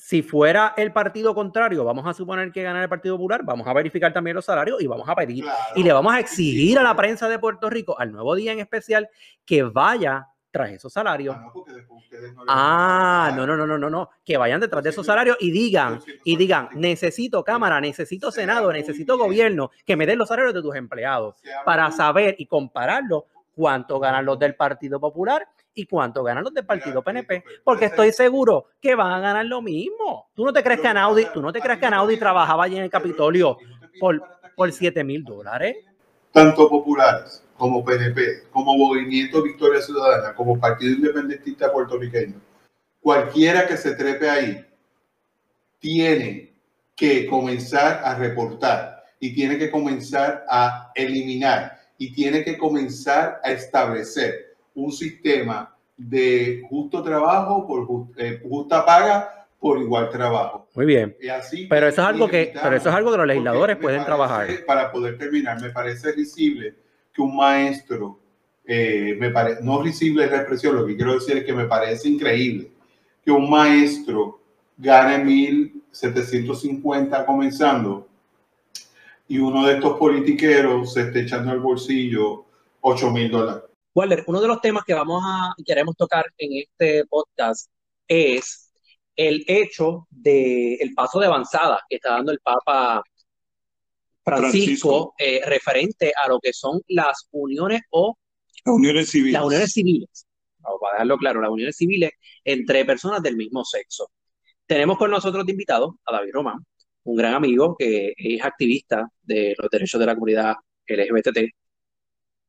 [0.00, 3.72] si fuera el partido contrario, vamos a suponer que gana el Partido Popular, vamos a
[3.74, 5.44] verificar también los salarios y vamos a pedir
[5.76, 8.60] y le vamos a exigir a la prensa de Puerto Rico, al nuevo día en
[8.60, 9.08] especial,
[9.44, 11.36] que vaya tras esos salarios.
[12.48, 16.00] Ah, no, no, no, no, no, no, que vayan detrás de esos salarios y digan,
[16.24, 20.74] y digan, necesito Cámara, necesito Senado, necesito gobierno, que me den los salarios de tus
[20.74, 26.54] empleados para saber y compararlo cuánto ganan los del Partido Popular y cuánto ganan los
[26.54, 30.30] del partido PNP, porque estoy seguro que van a ganar lo mismo.
[30.34, 32.84] ¿Tú no te crees que Anaudi, tú no te crees que Anaudi trabajaba allí en
[32.84, 33.58] el Capitolio
[33.98, 34.22] por,
[34.56, 35.76] por 7 mil dólares?
[36.32, 42.40] Tanto populares como PNP, como Movimiento Victoria Ciudadana, como Partido Independentista Puertorriqueño,
[43.00, 44.66] cualquiera que se trepe ahí,
[45.78, 46.54] tiene
[46.94, 53.50] que comenzar a reportar y tiene que comenzar a eliminar y tiene que comenzar a
[53.50, 60.68] establecer un sistema de justo trabajo por eh, justa paga por igual trabajo.
[60.74, 61.14] Muy bien.
[61.68, 64.48] pero eso es algo que, pero eso es algo que los legisladores pueden trabajar.
[64.66, 66.74] Para poder terminar, me parece risible
[67.12, 68.18] que un maestro,
[68.64, 71.66] eh, me parece, no risible es la expresión, lo que quiero decir es que me
[71.66, 72.70] parece increíble
[73.22, 74.40] que un maestro
[74.78, 78.08] gane 1.750 comenzando
[79.28, 82.46] y uno de estos politiqueros se esté echando al bolsillo
[82.80, 83.69] 8 mil dólares.
[83.94, 87.70] Waller, uno de los temas que vamos a queremos tocar en este podcast
[88.06, 88.72] es
[89.16, 93.02] el hecho del paso de avanzada que está dando el Papa
[94.24, 98.16] Francisco, eh, referente a lo que son las uniones o
[98.64, 99.32] las uniones civiles.
[99.32, 100.26] Las uniones civiles.
[100.58, 102.10] Vamos a dejarlo claro, las uniones civiles
[102.44, 104.10] entre personas del mismo sexo.
[104.66, 106.64] tenemos con nosotros de invitado a David Román,
[107.04, 110.54] un gran amigo que es activista de los derechos de la comunidad
[110.86, 111.38] LGBT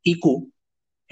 [0.04, 0.51] IQ eh,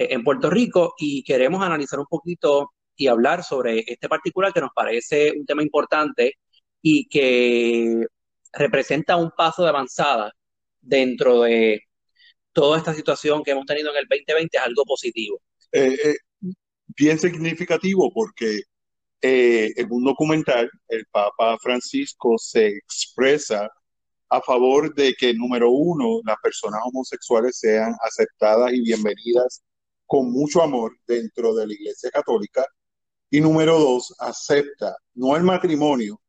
[0.08, 4.70] en Puerto Rico y queremos analizar un poquito y hablar sobre este particular que nos
[4.74, 6.34] parece un tema importante
[6.82, 8.06] y que
[8.52, 10.32] representa un paso de avanzada
[10.80, 11.82] dentro de
[12.52, 15.40] toda esta situación que hemos tenido en el 2020 es algo positivo.
[15.72, 16.16] Eh, eh,
[16.96, 18.62] bien significativo porque
[19.22, 23.68] eh, en un documental el Papa Francisco se expresa
[24.30, 29.62] a favor de que, número uno, las personas homosexuales sean aceptadas y bienvenidas
[30.10, 32.66] con mucho amor dentro de la Iglesia Católica.
[33.30, 36.20] Y número dos, acepta no el matrimonio,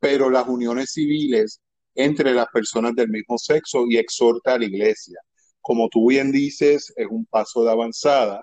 [0.00, 1.60] pero las uniones civiles
[1.94, 5.18] entre las personas del mismo sexo y exhorta a la Iglesia.
[5.60, 8.42] Como tú bien dices, es un paso de avanzada,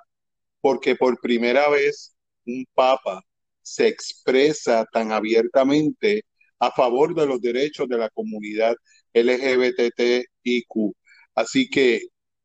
[0.62, 3.24] porque por primera vez un papa
[3.64, 6.24] se expresa tan abiertamente
[6.60, 8.76] a favor de los derechos de la comunidad
[9.14, 10.94] LGBTIQ.
[11.34, 12.02] Así que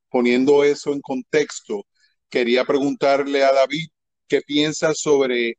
[0.09, 1.85] poniendo eso en contexto,
[2.29, 3.89] quería preguntarle a David
[4.29, 5.59] qué piensa sobre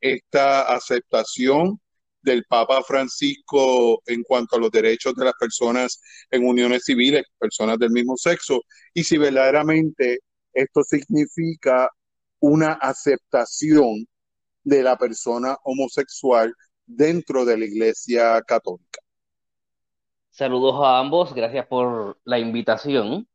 [0.00, 1.80] esta aceptación
[2.22, 6.00] del Papa Francisco en cuanto a los derechos de las personas
[6.30, 8.60] en uniones civiles, personas del mismo sexo,
[8.92, 10.20] y si verdaderamente
[10.52, 11.88] esto significa
[12.40, 14.06] una aceptación
[14.62, 16.52] de la persona homosexual
[16.84, 19.00] dentro de la Iglesia Católica.
[20.30, 23.26] Saludos a ambos, gracias por la invitación,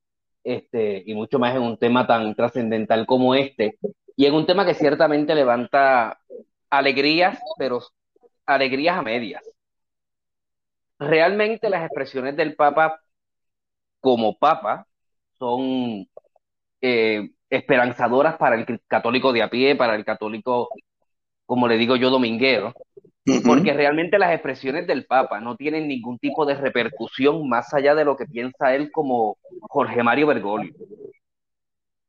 [0.44, 3.78] este, y mucho más en un tema tan trascendental como este,
[4.16, 6.20] y en un tema que ciertamente levanta
[6.70, 7.82] alegrías, pero
[8.46, 9.44] alegrías a medias.
[11.00, 13.02] Realmente las expresiones del Papa
[14.00, 14.88] como Papa
[15.40, 16.08] son
[16.82, 20.70] eh, esperanzadoras para el católico de a pie, para el católico
[21.46, 22.74] como le digo yo, dominguero,
[23.46, 28.06] porque realmente las expresiones del Papa no tienen ningún tipo de repercusión más allá de
[28.06, 30.74] lo que piensa él como Jorge Mario Bergoglio.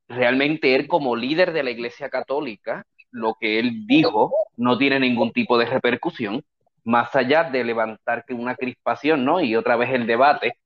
[0.08, 5.32] Realmente él como líder de la Iglesia Católica, lo que él dijo no tiene ningún
[5.32, 6.42] tipo de repercusión,
[6.84, 9.40] más allá de levantar una crispación, ¿no?
[9.40, 10.58] Y otra vez el debate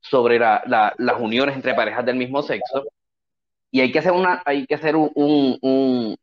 [0.00, 2.84] sobre las uniones entre parejas del mismo sexo.
[3.70, 6.16] Y hay que hacer, una, hay que hacer un,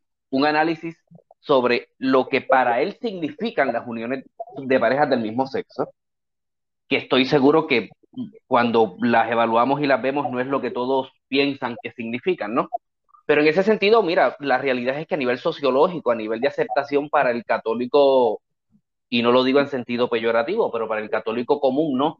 [0.45, 0.95] análisis
[1.41, 4.23] sobre lo que para él significan las uniones
[4.57, 5.91] de parejas del mismo sexo,
[6.87, 7.89] que estoy seguro que
[8.47, 12.69] cuando las evaluamos y las vemos no es lo que todos piensan que significan, ¿no?
[13.25, 16.49] Pero en ese sentido, mira, la realidad es que a nivel sociológico, a nivel de
[16.49, 18.41] aceptación para el católico,
[19.09, 22.17] y no lo digo en sentido peyorativo, pero para el católico común, ¿no?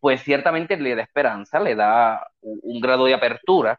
[0.00, 3.78] Pues ciertamente le da esperanza, le da un grado de apertura,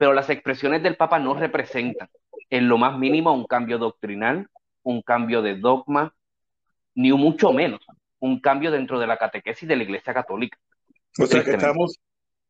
[0.00, 2.08] pero las expresiones del Papa no representan
[2.48, 4.48] en lo más mínimo un cambio doctrinal,
[4.82, 6.14] un cambio de dogma,
[6.94, 7.82] ni mucho menos
[8.18, 10.56] un cambio dentro de la catequesis de la Iglesia Católica.
[11.18, 12.00] O sea que estamos,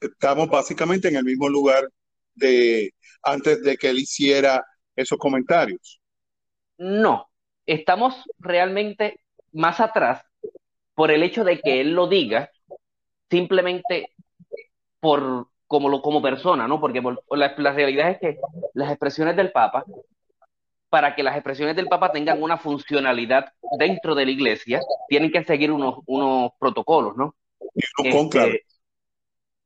[0.00, 1.90] estamos básicamente en el mismo lugar
[2.36, 6.00] de antes de que él hiciera esos comentarios.
[6.78, 7.30] No,
[7.66, 10.22] estamos realmente más atrás
[10.94, 12.48] por el hecho de que él lo diga
[13.28, 14.12] simplemente
[15.00, 16.80] por como, lo, como persona, ¿no?
[16.80, 18.40] Porque la, realidad es que
[18.74, 19.84] las expresiones del Papa,
[20.88, 25.44] para que las expresiones del Papa tengan una funcionalidad dentro de la iglesia, tienen que
[25.44, 27.36] seguir unos, unos protocolos, ¿no?
[27.98, 28.64] Y este,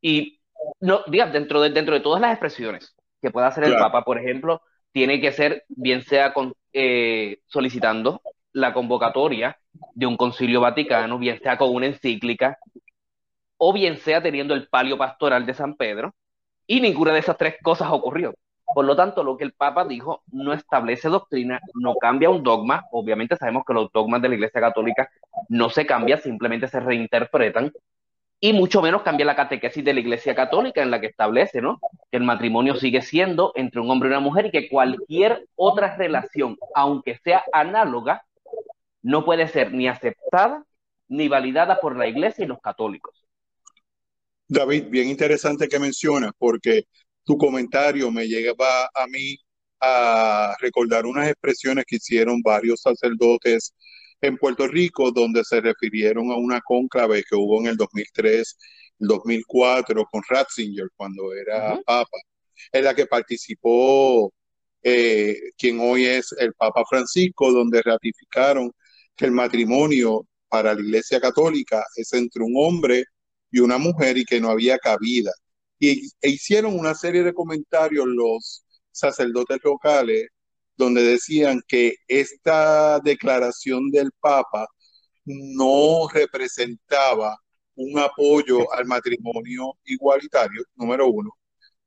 [0.03, 0.41] Y,
[0.81, 4.19] no, digas, dentro de, dentro de todas las expresiones que pueda hacer el Papa, por
[4.19, 4.61] ejemplo,
[4.93, 8.21] tiene que ser, bien sea con, eh, solicitando
[8.53, 9.57] la convocatoria
[9.95, 12.59] de un concilio vaticano, bien sea con una encíclica,
[13.57, 16.15] o bien sea teniendo el palio pastoral de San Pedro,
[16.67, 18.35] y ninguna de esas tres cosas ocurrió.
[18.75, 22.85] Por lo tanto, lo que el Papa dijo no establece doctrina, no cambia un dogma.
[22.93, 25.11] Obviamente sabemos que los dogmas de la Iglesia Católica
[25.49, 27.73] no se cambian, simplemente se reinterpretan.
[28.41, 31.79] Y mucho menos cambia la catequesis de la Iglesia Católica en la que establece, ¿no?
[32.11, 35.97] Que el matrimonio sigue siendo entre un hombre y una mujer y que cualquier otra
[35.97, 38.25] relación, aunque sea análoga,
[39.03, 40.65] no puede ser ni aceptada
[41.09, 43.24] ni validada por la Iglesia y los católicos.
[44.49, 46.85] David, bien interesante que mencionas, porque
[47.25, 49.37] tu comentario me lleva a mí
[49.81, 53.75] a recordar unas expresiones que hicieron varios sacerdotes
[54.21, 58.57] en Puerto Rico, donde se refirieron a una cónclave que hubo en el 2003,
[58.99, 62.19] 2004 con Ratzinger cuando era papa,
[62.73, 64.33] en la que participó
[64.83, 68.71] eh, quien hoy es el Papa Francisco, donde ratificaron
[69.17, 73.05] que el matrimonio para la Iglesia Católica es entre un hombre
[73.55, 75.31] y una mujer y que no había cabida.
[75.79, 80.27] Y e hicieron una serie de comentarios los sacerdotes locales
[80.77, 84.67] donde decían que esta declaración del Papa
[85.25, 87.39] no representaba
[87.77, 91.31] un apoyo al matrimonio igualitario, número uno.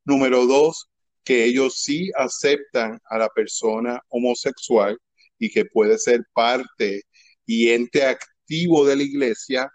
[0.05, 0.87] Número dos,
[1.25, 4.97] que ellos sí aceptan a la persona homosexual
[5.37, 7.03] y que puede ser parte
[7.45, 9.69] y ente activo de la iglesia,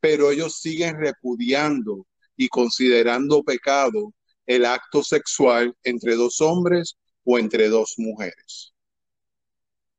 [0.00, 4.12] pero ellos siguen repudiando y considerando pecado
[4.46, 8.72] el acto sexual entre dos hombres o entre dos mujeres.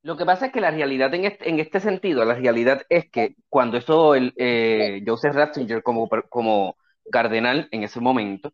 [0.03, 3.09] Lo que pasa es que la realidad en este, en este sentido, la realidad es
[3.09, 6.77] que cuando eso el, eh, Joseph Ratzinger como, como
[7.11, 8.53] cardenal en ese momento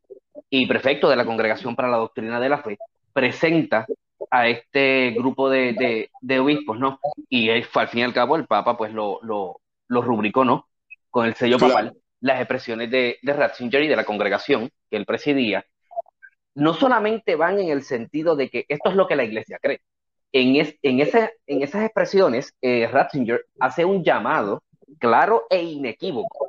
[0.50, 2.80] y prefecto de la Congregación para la Doctrina de la Fe,
[3.14, 3.86] presenta
[4.32, 7.00] a este grupo de, obispos, ¿no?
[7.30, 10.68] Y al fin y al cabo el Papa pues lo, lo, lo rubricó, ¿no?
[11.14, 15.06] Con el sello papal, las expresiones de, de Ratzinger y de la congregación que él
[15.06, 15.64] presidía,
[16.56, 19.82] no solamente van en el sentido de que esto es lo que la iglesia cree.
[20.32, 24.64] En, en, ese, en esas expresiones, eh, Ratzinger hace un llamado
[24.98, 26.48] claro e inequívoco,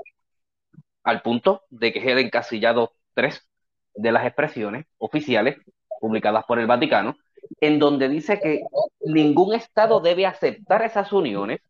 [1.02, 3.46] al punto de que quede encasillado tres
[3.94, 5.58] de las expresiones oficiales
[6.00, 7.18] publicadas por el Vaticano,
[7.60, 8.62] en donde dice que
[9.02, 11.60] ningún Estado debe aceptar esas uniones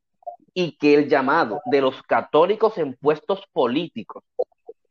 [0.54, 4.22] y que el llamado de los católicos en puestos políticos,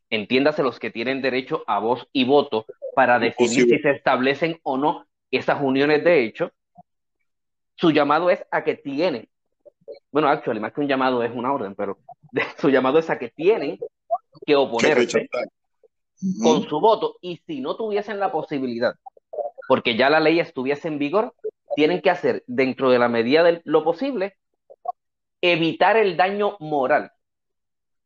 [0.10, 4.78] entiéndase los que tienen derecho a voz y voto para definir si se establecen o
[4.78, 6.52] no esas uniones de hecho,
[7.76, 9.28] su llamado es a que tienen,
[10.12, 11.98] bueno, actually, más que un llamado es una orden, pero
[12.60, 13.80] su llamado es a que tienen
[14.46, 15.30] que oponerse
[16.42, 18.96] con su voto y si no tuviesen la posibilidad,
[19.68, 21.34] porque ya la ley estuviese en vigor,
[21.76, 24.36] tienen que hacer dentro de la medida de lo posible
[25.44, 27.12] evitar el daño moral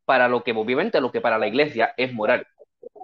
[0.06, 2.48] para lo que obviamente lo que para la iglesia es moral.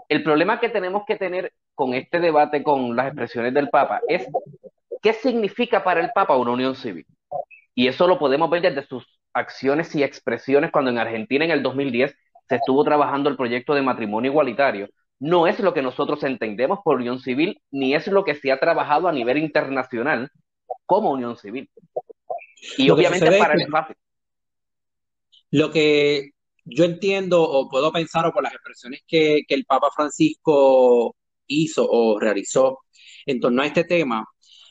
[0.10, 4.28] El problema que tenemos que tener con este debate con las expresiones del Papa es
[5.04, 7.06] qué significa para el Papa una unión civil.
[7.76, 11.62] Y eso lo podemos ver desde sus acciones y expresiones cuando en Argentina en el
[11.62, 12.16] 2010
[12.50, 14.90] se estuvo trabajando el proyecto de matrimonio igualitario.
[15.20, 18.60] No es lo que nosotros entendemos por unión civil, ni es lo que se ha
[18.60, 20.32] trabajado a nivel internacional
[20.88, 21.70] como unión civil.
[22.78, 23.96] Y obviamente para el fácil.
[25.54, 26.32] Lo que
[26.66, 32.20] yo entiendo o puedo pensar o por las expresiones que, el Papa Francisco hizo o
[32.20, 32.80] realizó
[33.28, 34.26] en torno a este tema,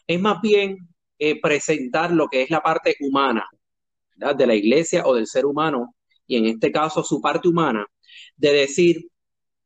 [0.09, 0.89] es más bien
[1.21, 3.47] eh, presentar lo que es la parte humana
[4.17, 5.95] de la iglesia o del ser humano,
[6.27, 7.87] y en este caso su parte humana,
[8.37, 9.09] de decir,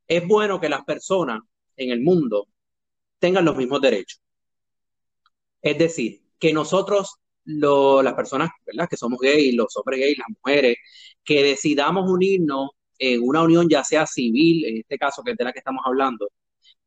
[0.06, 1.40] es bueno que las personas
[1.78, 2.46] en el mundo
[3.18, 4.20] tengan los mismos derechos.
[5.62, 7.16] Es decir, que nosotros
[7.46, 8.88] las personas ¿verdad?
[8.88, 10.76] que somos gays, los hombres gays, las mujeres,
[11.24, 15.44] que decidamos unirnos en una unión ya sea civil, en este caso que es de
[15.44, 16.28] la que estamos hablando,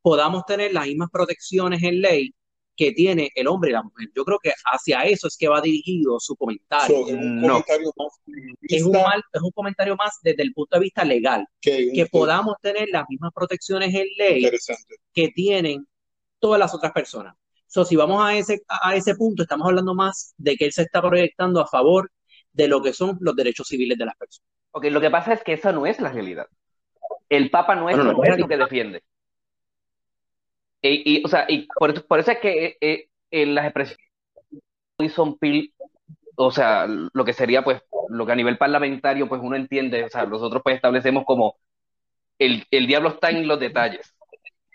[0.02, 2.34] podamos tener las mismas protecciones en ley
[2.76, 4.08] que tiene el hombre y la mujer.
[4.16, 7.08] Yo creo que hacia eso es que va dirigido su comentario.
[7.08, 8.08] es, un comentario más
[8.62, 12.88] es, un es un comentario más desde el punto de vista legal, que, podamos tener
[12.90, 14.50] las mismas protecciones en ley
[15.14, 15.86] que tienen
[16.40, 17.36] todas las otras personas.
[17.70, 20.82] So, si vamos a ese, a ese punto, estamos hablando más de que él se
[20.82, 22.12] está proyectando a favor
[22.52, 24.50] de lo que son los derechos civiles de las personas.
[24.72, 26.48] Ok, lo que pasa es que esa no es la realidad.
[27.30, 29.04] El Papa no es lo que defiende.
[30.82, 34.00] Y, o sea, y por, eso es que eh, eh, las expresiones
[35.14, 35.72] son pil,
[36.38, 40.10] o sea, lo que sería, pues, lo que a nivel parlamentario, pues uno entiende, o
[40.10, 41.58] sea, nosotros pues establecemos como
[42.40, 44.16] el, el diablo está en los detalles.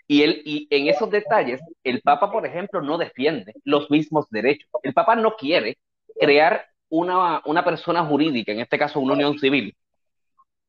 [0.07, 4.69] Y, él, y en esos detalles, el Papa, por ejemplo, no defiende los mismos derechos.
[4.83, 5.77] El Papa no quiere
[6.19, 9.75] crear una, una persona jurídica, en este caso una unión civil,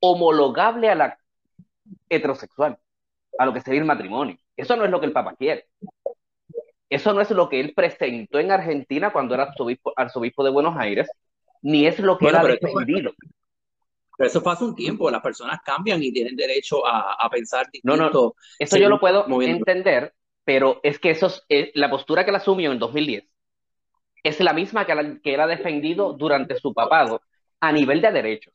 [0.01, 1.19] homologable a la
[2.09, 2.79] heterosexual,
[3.39, 4.39] a lo que sería el matrimonio.
[4.57, 5.67] Eso no es lo que el Papa quiere.
[6.89, 10.77] Eso no es lo que él presentó en Argentina cuando era arzobispo, arzobispo de Buenos
[10.79, 11.11] Aires,
[11.63, 13.13] ni es lo que él ha defendido.
[14.17, 17.97] Pero eso pasa un tiempo, las personas cambian y tienen derecho a, a pensar distinto.
[17.97, 20.15] No, no, eso yo lo puedo entender,
[20.45, 23.25] pero es que eso es, eh, la postura que él asumió en 2010
[24.23, 27.21] es la misma que, la, que él ha defendido durante su papado
[27.61, 28.55] a nivel de derechos.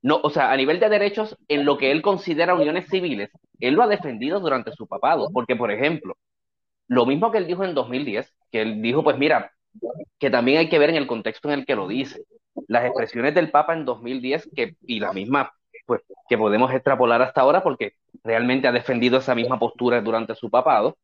[0.00, 3.74] No, o sea, a nivel de derechos, en lo que él considera uniones civiles, él
[3.74, 6.16] lo ha defendido durante su papado, porque, por ejemplo,
[6.86, 9.52] lo mismo que él dijo en 2010, que él dijo, pues mira,
[10.18, 12.24] que también hay que ver en el contexto en el que lo dice
[12.66, 15.52] las expresiones del Papa en 2010 que, y la misma
[15.86, 17.94] pues, que podemos extrapolar hasta ahora porque
[18.24, 20.96] realmente ha defendido esa misma postura durante su papado,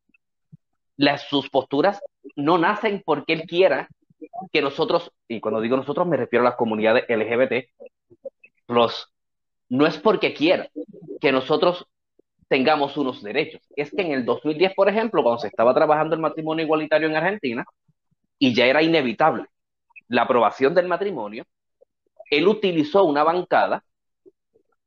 [0.96, 2.00] las, sus posturas
[2.36, 3.88] no nacen porque él quiera
[4.52, 7.68] que nosotros, y cuando digo nosotros me refiero a las comunidades LGBT,
[8.68, 9.12] los,
[9.68, 10.68] no es porque quiera
[11.20, 11.86] que nosotros
[12.48, 13.62] tengamos unos derechos.
[13.76, 17.16] Es que en el 2010, por ejemplo, cuando se estaba trabajando el matrimonio igualitario en
[17.16, 17.64] Argentina,
[18.38, 19.46] y ya era inevitable
[20.08, 21.44] la aprobación del matrimonio,
[22.30, 23.84] él utilizó una bancada,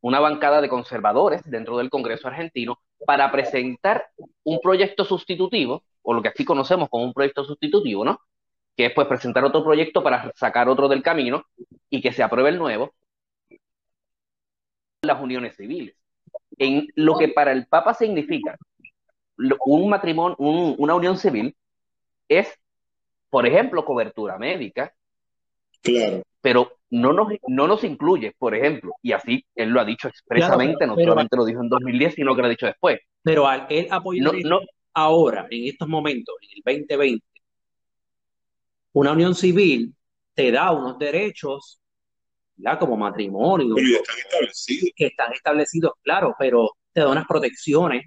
[0.02, 4.08] una bancada de conservadores dentro del Congreso argentino para presentar
[4.44, 8.20] un proyecto sustitutivo, o lo que aquí conocemos como un proyecto sustitutivo, ¿no?
[8.76, 11.46] Que es pues presentar otro proyecto para sacar otro del camino
[11.90, 12.94] y que se apruebe el nuevo,
[15.02, 15.96] las uniones civiles.
[16.58, 18.58] En lo que para el Papa significa
[19.66, 21.56] un matrimonio, una unión civil,
[22.28, 22.52] es,
[23.30, 24.94] por ejemplo, cobertura médica.
[25.88, 26.24] Claro.
[26.42, 30.88] Pero no nos, no nos incluye, por ejemplo, y así él lo ha dicho expresamente,
[30.88, 33.00] no solamente lo dijo en 2010, sino que lo ha dicho después.
[33.24, 34.62] Pero al él apoyar no,
[34.94, 37.26] ahora, en estos momentos, en el 2020,
[38.94, 39.94] una unión civil
[40.34, 41.80] te da unos derechos,
[42.56, 42.80] ¿verdad?
[42.80, 43.76] Como matrimonio.
[43.76, 44.90] Pero ya están establecidos.
[44.96, 48.06] Que están establecidos, claro, pero te da unas protecciones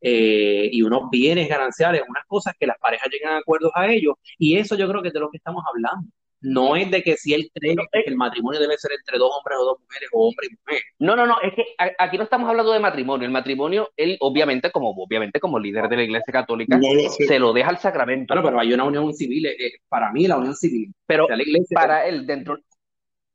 [0.00, 4.14] eh, y unos bienes gananciales, unas cosas que las parejas llegan a acuerdos a ellos,
[4.38, 6.08] y eso yo creo que es de lo que estamos hablando.
[6.40, 9.58] No es de que si él cree que el matrimonio debe ser entre dos hombres
[9.58, 10.82] o dos mujeres o hombre y mujer.
[10.98, 11.64] No, no, no, es que
[11.98, 13.26] aquí no estamos hablando de matrimonio.
[13.26, 16.78] El matrimonio, él obviamente como obviamente como líder de la Iglesia Católica,
[17.08, 18.34] se lo deja al sacramento.
[18.34, 20.94] Claro, pero hay una unión civil, eh, eh, para mí la unión civil.
[21.06, 21.26] Pero
[21.72, 22.58] para él, dentro,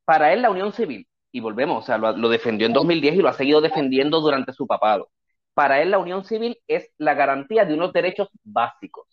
[0.05, 3.17] para él la unión civil, y volvemos, o sea, lo, lo defendió en 2010 y
[3.17, 5.09] lo ha seguido defendiendo durante su papado.
[5.53, 9.07] Para él la unión civil es la garantía de unos derechos básicos.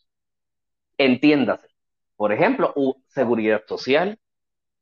[0.99, 1.68] Entiéndase.
[2.19, 2.75] Por ejemplo,
[3.07, 4.19] seguridad social,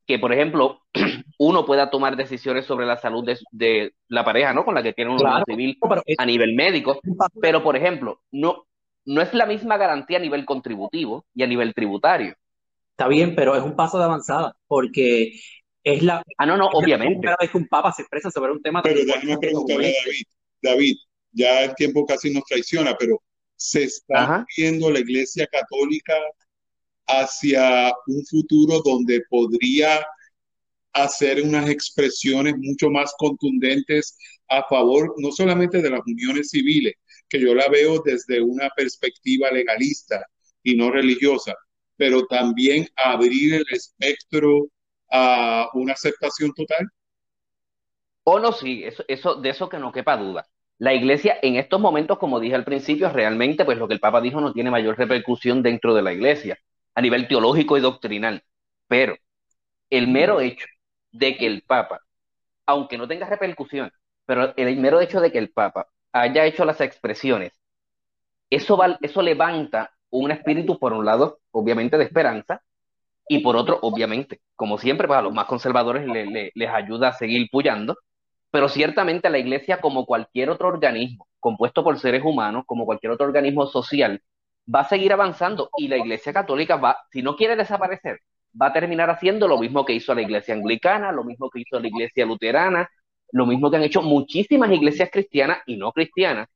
[0.07, 0.81] que por ejemplo
[1.37, 4.65] uno pueda tomar decisiones sobre la salud de, la pareja, ¿no?
[4.65, 5.77] Con la que tiene una unión civil
[6.17, 6.99] a nivel médico,
[7.39, 8.65] pero por ejemplo, no,
[9.05, 12.33] no es la misma garantía a nivel contributivo y a nivel tributario.
[12.89, 15.39] Está bien, pero es un paso de avanzada, porque
[15.83, 16.23] es la...
[16.39, 17.23] Ah, no, no, obviamente.
[17.23, 18.81] Cada vez que un papa se expresa sobre un tema...
[18.81, 20.23] Pero déjame preguntarle a David,
[20.63, 20.95] David,
[21.33, 23.21] ya el tiempo casi nos traiciona, pero
[23.55, 26.15] se está viendo la Iglesia Católica
[27.07, 30.05] hacia un futuro donde podría
[30.93, 34.17] hacer unas expresiones mucho más contundentes
[34.49, 36.95] a favor no solamente de las uniones civiles,
[37.29, 40.25] que yo la veo desde una perspectiva legalista
[40.63, 41.53] y no religiosa,
[41.95, 44.69] pero también abrir el espectro
[45.11, 46.87] a una aceptación total?
[48.23, 50.45] O no, sí, eso, eso, de eso que no quepa duda.
[50.79, 54.21] La iglesia en estos momentos, como dije al principio, realmente pues lo que el Papa
[54.21, 56.57] dijo no tiene mayor repercusión dentro de la iglesia,
[56.97, 58.43] a nivel teológico y doctrinal.
[58.87, 59.15] Pero
[59.91, 60.65] el mero hecho
[61.11, 62.01] de que el Papa,
[62.65, 63.91] aunque no tenga repercusión,
[64.25, 67.53] pero el mero hecho de que el Papa haya hecho las expresiones,
[68.49, 72.63] eso, eso levanta un espíritu, por un lado, obviamente, de esperanza,
[73.29, 76.07] y por otro, obviamente, como siempre, para pues, los más conservadores
[76.55, 77.95] les ayuda a seguir puyando,
[78.49, 83.27] pero ciertamente la iglesia, como cualquier otro organismo compuesto por seres humanos, como cualquier otro
[83.27, 84.23] organismo social,
[84.73, 88.19] va a seguir avanzando y la iglesia católica va, si no quiere desaparecer,
[88.59, 91.79] va a terminar haciendo lo mismo que hizo la iglesia anglicana, lo mismo que hizo
[91.79, 92.89] la iglesia luterana,
[93.31, 96.47] lo mismo que han hecho muchísimas iglesias cristianas y no cristianas,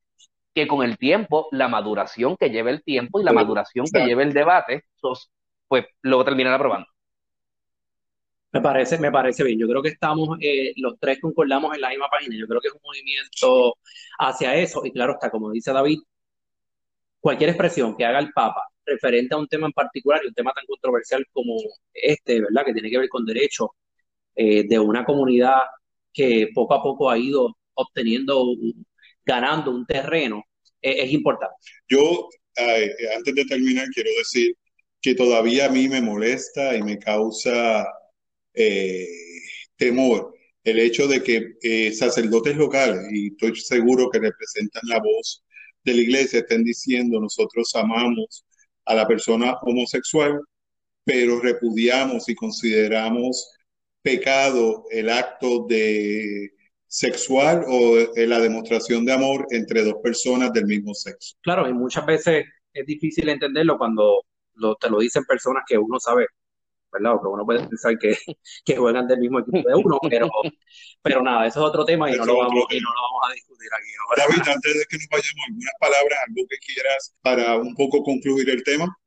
[0.53, 4.23] que con el tiempo, la maduración que lleva el tiempo y la maduración que lleva
[4.23, 4.85] el debate,
[5.67, 6.87] pues lo terminar aprobando.
[8.53, 9.57] Me parece, me parece bien.
[9.59, 12.35] Yo creo que estamos, eh, los tres concordamos en la misma página.
[12.37, 13.77] Yo creo que es un movimiento
[14.19, 14.85] hacia eso.
[14.85, 15.99] Y claro está, como dice David,
[17.21, 20.51] cualquier expresión que haga el Papa referente a un tema en particular y un tema
[20.53, 21.55] tan controversial como
[21.93, 22.65] este, ¿verdad?
[22.65, 23.69] Que tiene que ver con derechos
[24.35, 25.61] eh, de una comunidad
[26.11, 28.53] que poco a poco ha ido obteniendo,
[29.23, 30.43] ganando un terreno,
[30.81, 31.55] eh, es importante.
[31.87, 32.27] Yo,
[33.15, 34.55] antes de terminar, quiero decir
[35.01, 37.87] que todavía a mí me molesta y me causa
[38.53, 39.07] eh,
[39.77, 45.43] temor el hecho de que eh, sacerdotes locales, y estoy seguro que representan la voz
[45.83, 48.45] de la iglesia, estén diciendo nosotros amamos
[48.85, 50.39] a la persona homosexual,
[51.03, 53.51] pero repudiamos y consideramos
[54.01, 56.51] pecado el acto de
[56.87, 61.35] sexual o la demostración de amor entre dos personas del mismo sexo.
[61.41, 64.25] Claro, y muchas veces es difícil entenderlo cuando
[64.79, 66.27] te lo dicen personas que uno sabe
[66.91, 67.13] ¿verdad?
[67.13, 68.15] Porque uno puede pensar que,
[68.65, 70.29] que juegan del mismo equipo de uno, pero,
[71.01, 73.33] pero nada, eso es otro tema y, no lo, vamos, y no lo vamos a
[73.33, 74.23] discutir aquí ahora.
[74.27, 78.49] David, antes de que nos vayamos, algunas palabras, algo que quieras para un poco concluir
[78.49, 78.97] el tema.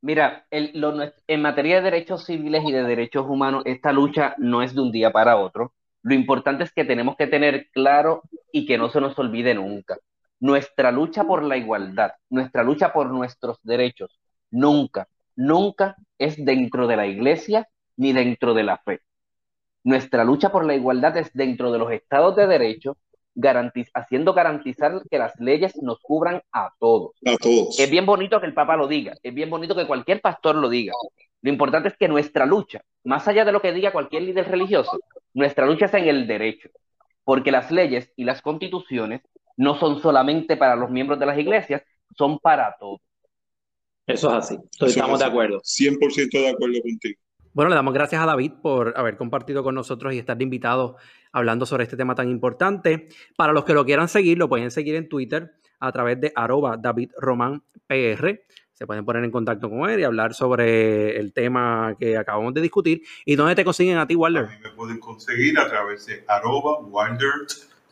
[0.00, 0.94] Mira, el, lo,
[1.26, 4.92] en materia de derechos civiles y de derechos humanos, esta lucha no es de un
[4.92, 5.72] día para otro.
[6.02, 8.22] Lo importante es que tenemos que tener claro
[8.52, 9.96] y que no se nos olvide nunca.
[10.40, 14.20] Nuestra lucha por la igualdad, nuestra lucha por nuestros derechos,
[14.50, 19.00] nunca, nunca es dentro de la iglesia ni dentro de la fe.
[19.82, 22.96] Nuestra lucha por la igualdad es dentro de los estados de derecho,
[23.94, 27.12] haciendo garantizar que las leyes nos cubran a todos.
[27.26, 27.78] A todos.
[27.78, 30.68] Es bien bonito que el Papa lo diga, es bien bonito que cualquier pastor lo
[30.68, 30.92] diga.
[31.42, 34.98] Lo importante es que nuestra lucha más allá de lo que diga cualquier líder religioso,
[35.34, 36.70] nuestra lucha es en el derecho,
[37.22, 39.20] porque las leyes y las constituciones
[39.56, 41.82] no son solamente para los miembros de las iglesias,
[42.16, 43.00] son para todos.
[44.06, 44.54] Eso es así.
[44.54, 45.60] Entonces, estamos de acuerdo.
[45.60, 47.20] 100% de acuerdo contigo.
[47.54, 50.96] Bueno, le damos gracias a David por haber compartido con nosotros y estar invitado
[51.32, 53.08] hablando sobre este tema tan importante.
[53.36, 56.76] Para los que lo quieran seguir, lo pueden seguir en Twitter a través de arroba
[56.76, 58.40] David Román PR.
[58.72, 62.60] Se pueden poner en contacto con él y hablar sobre el tema que acabamos de
[62.60, 63.02] discutir.
[63.24, 64.46] ¿Y dónde te consiguen a ti, Walter?
[64.46, 67.30] A mí me pueden conseguir a través de arroba Walter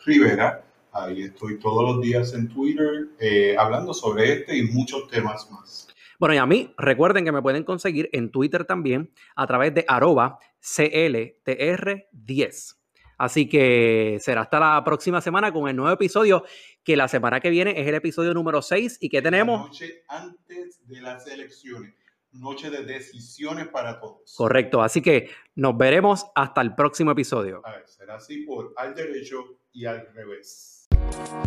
[0.04, 0.64] Rivera.
[0.92, 5.88] Ahí estoy todos los días en Twitter eh, hablando sobre este y muchos temas más.
[6.22, 9.84] Bueno, y a mí, recuerden que me pueden conseguir en Twitter también a través de
[9.88, 12.76] arroba CLTR10.
[13.18, 16.44] Así que será hasta la próxima semana con el nuevo episodio,
[16.84, 18.98] que la semana que viene es el episodio número 6.
[19.00, 19.66] ¿Y qué tenemos?
[19.66, 21.92] noche antes de las elecciones.
[22.30, 24.32] Noche de decisiones para todos.
[24.36, 24.80] Correcto.
[24.80, 27.62] Así que nos veremos hasta el próximo episodio.
[27.64, 30.81] A ver, será así por al derecho y al revés.
[31.12, 31.42] Thank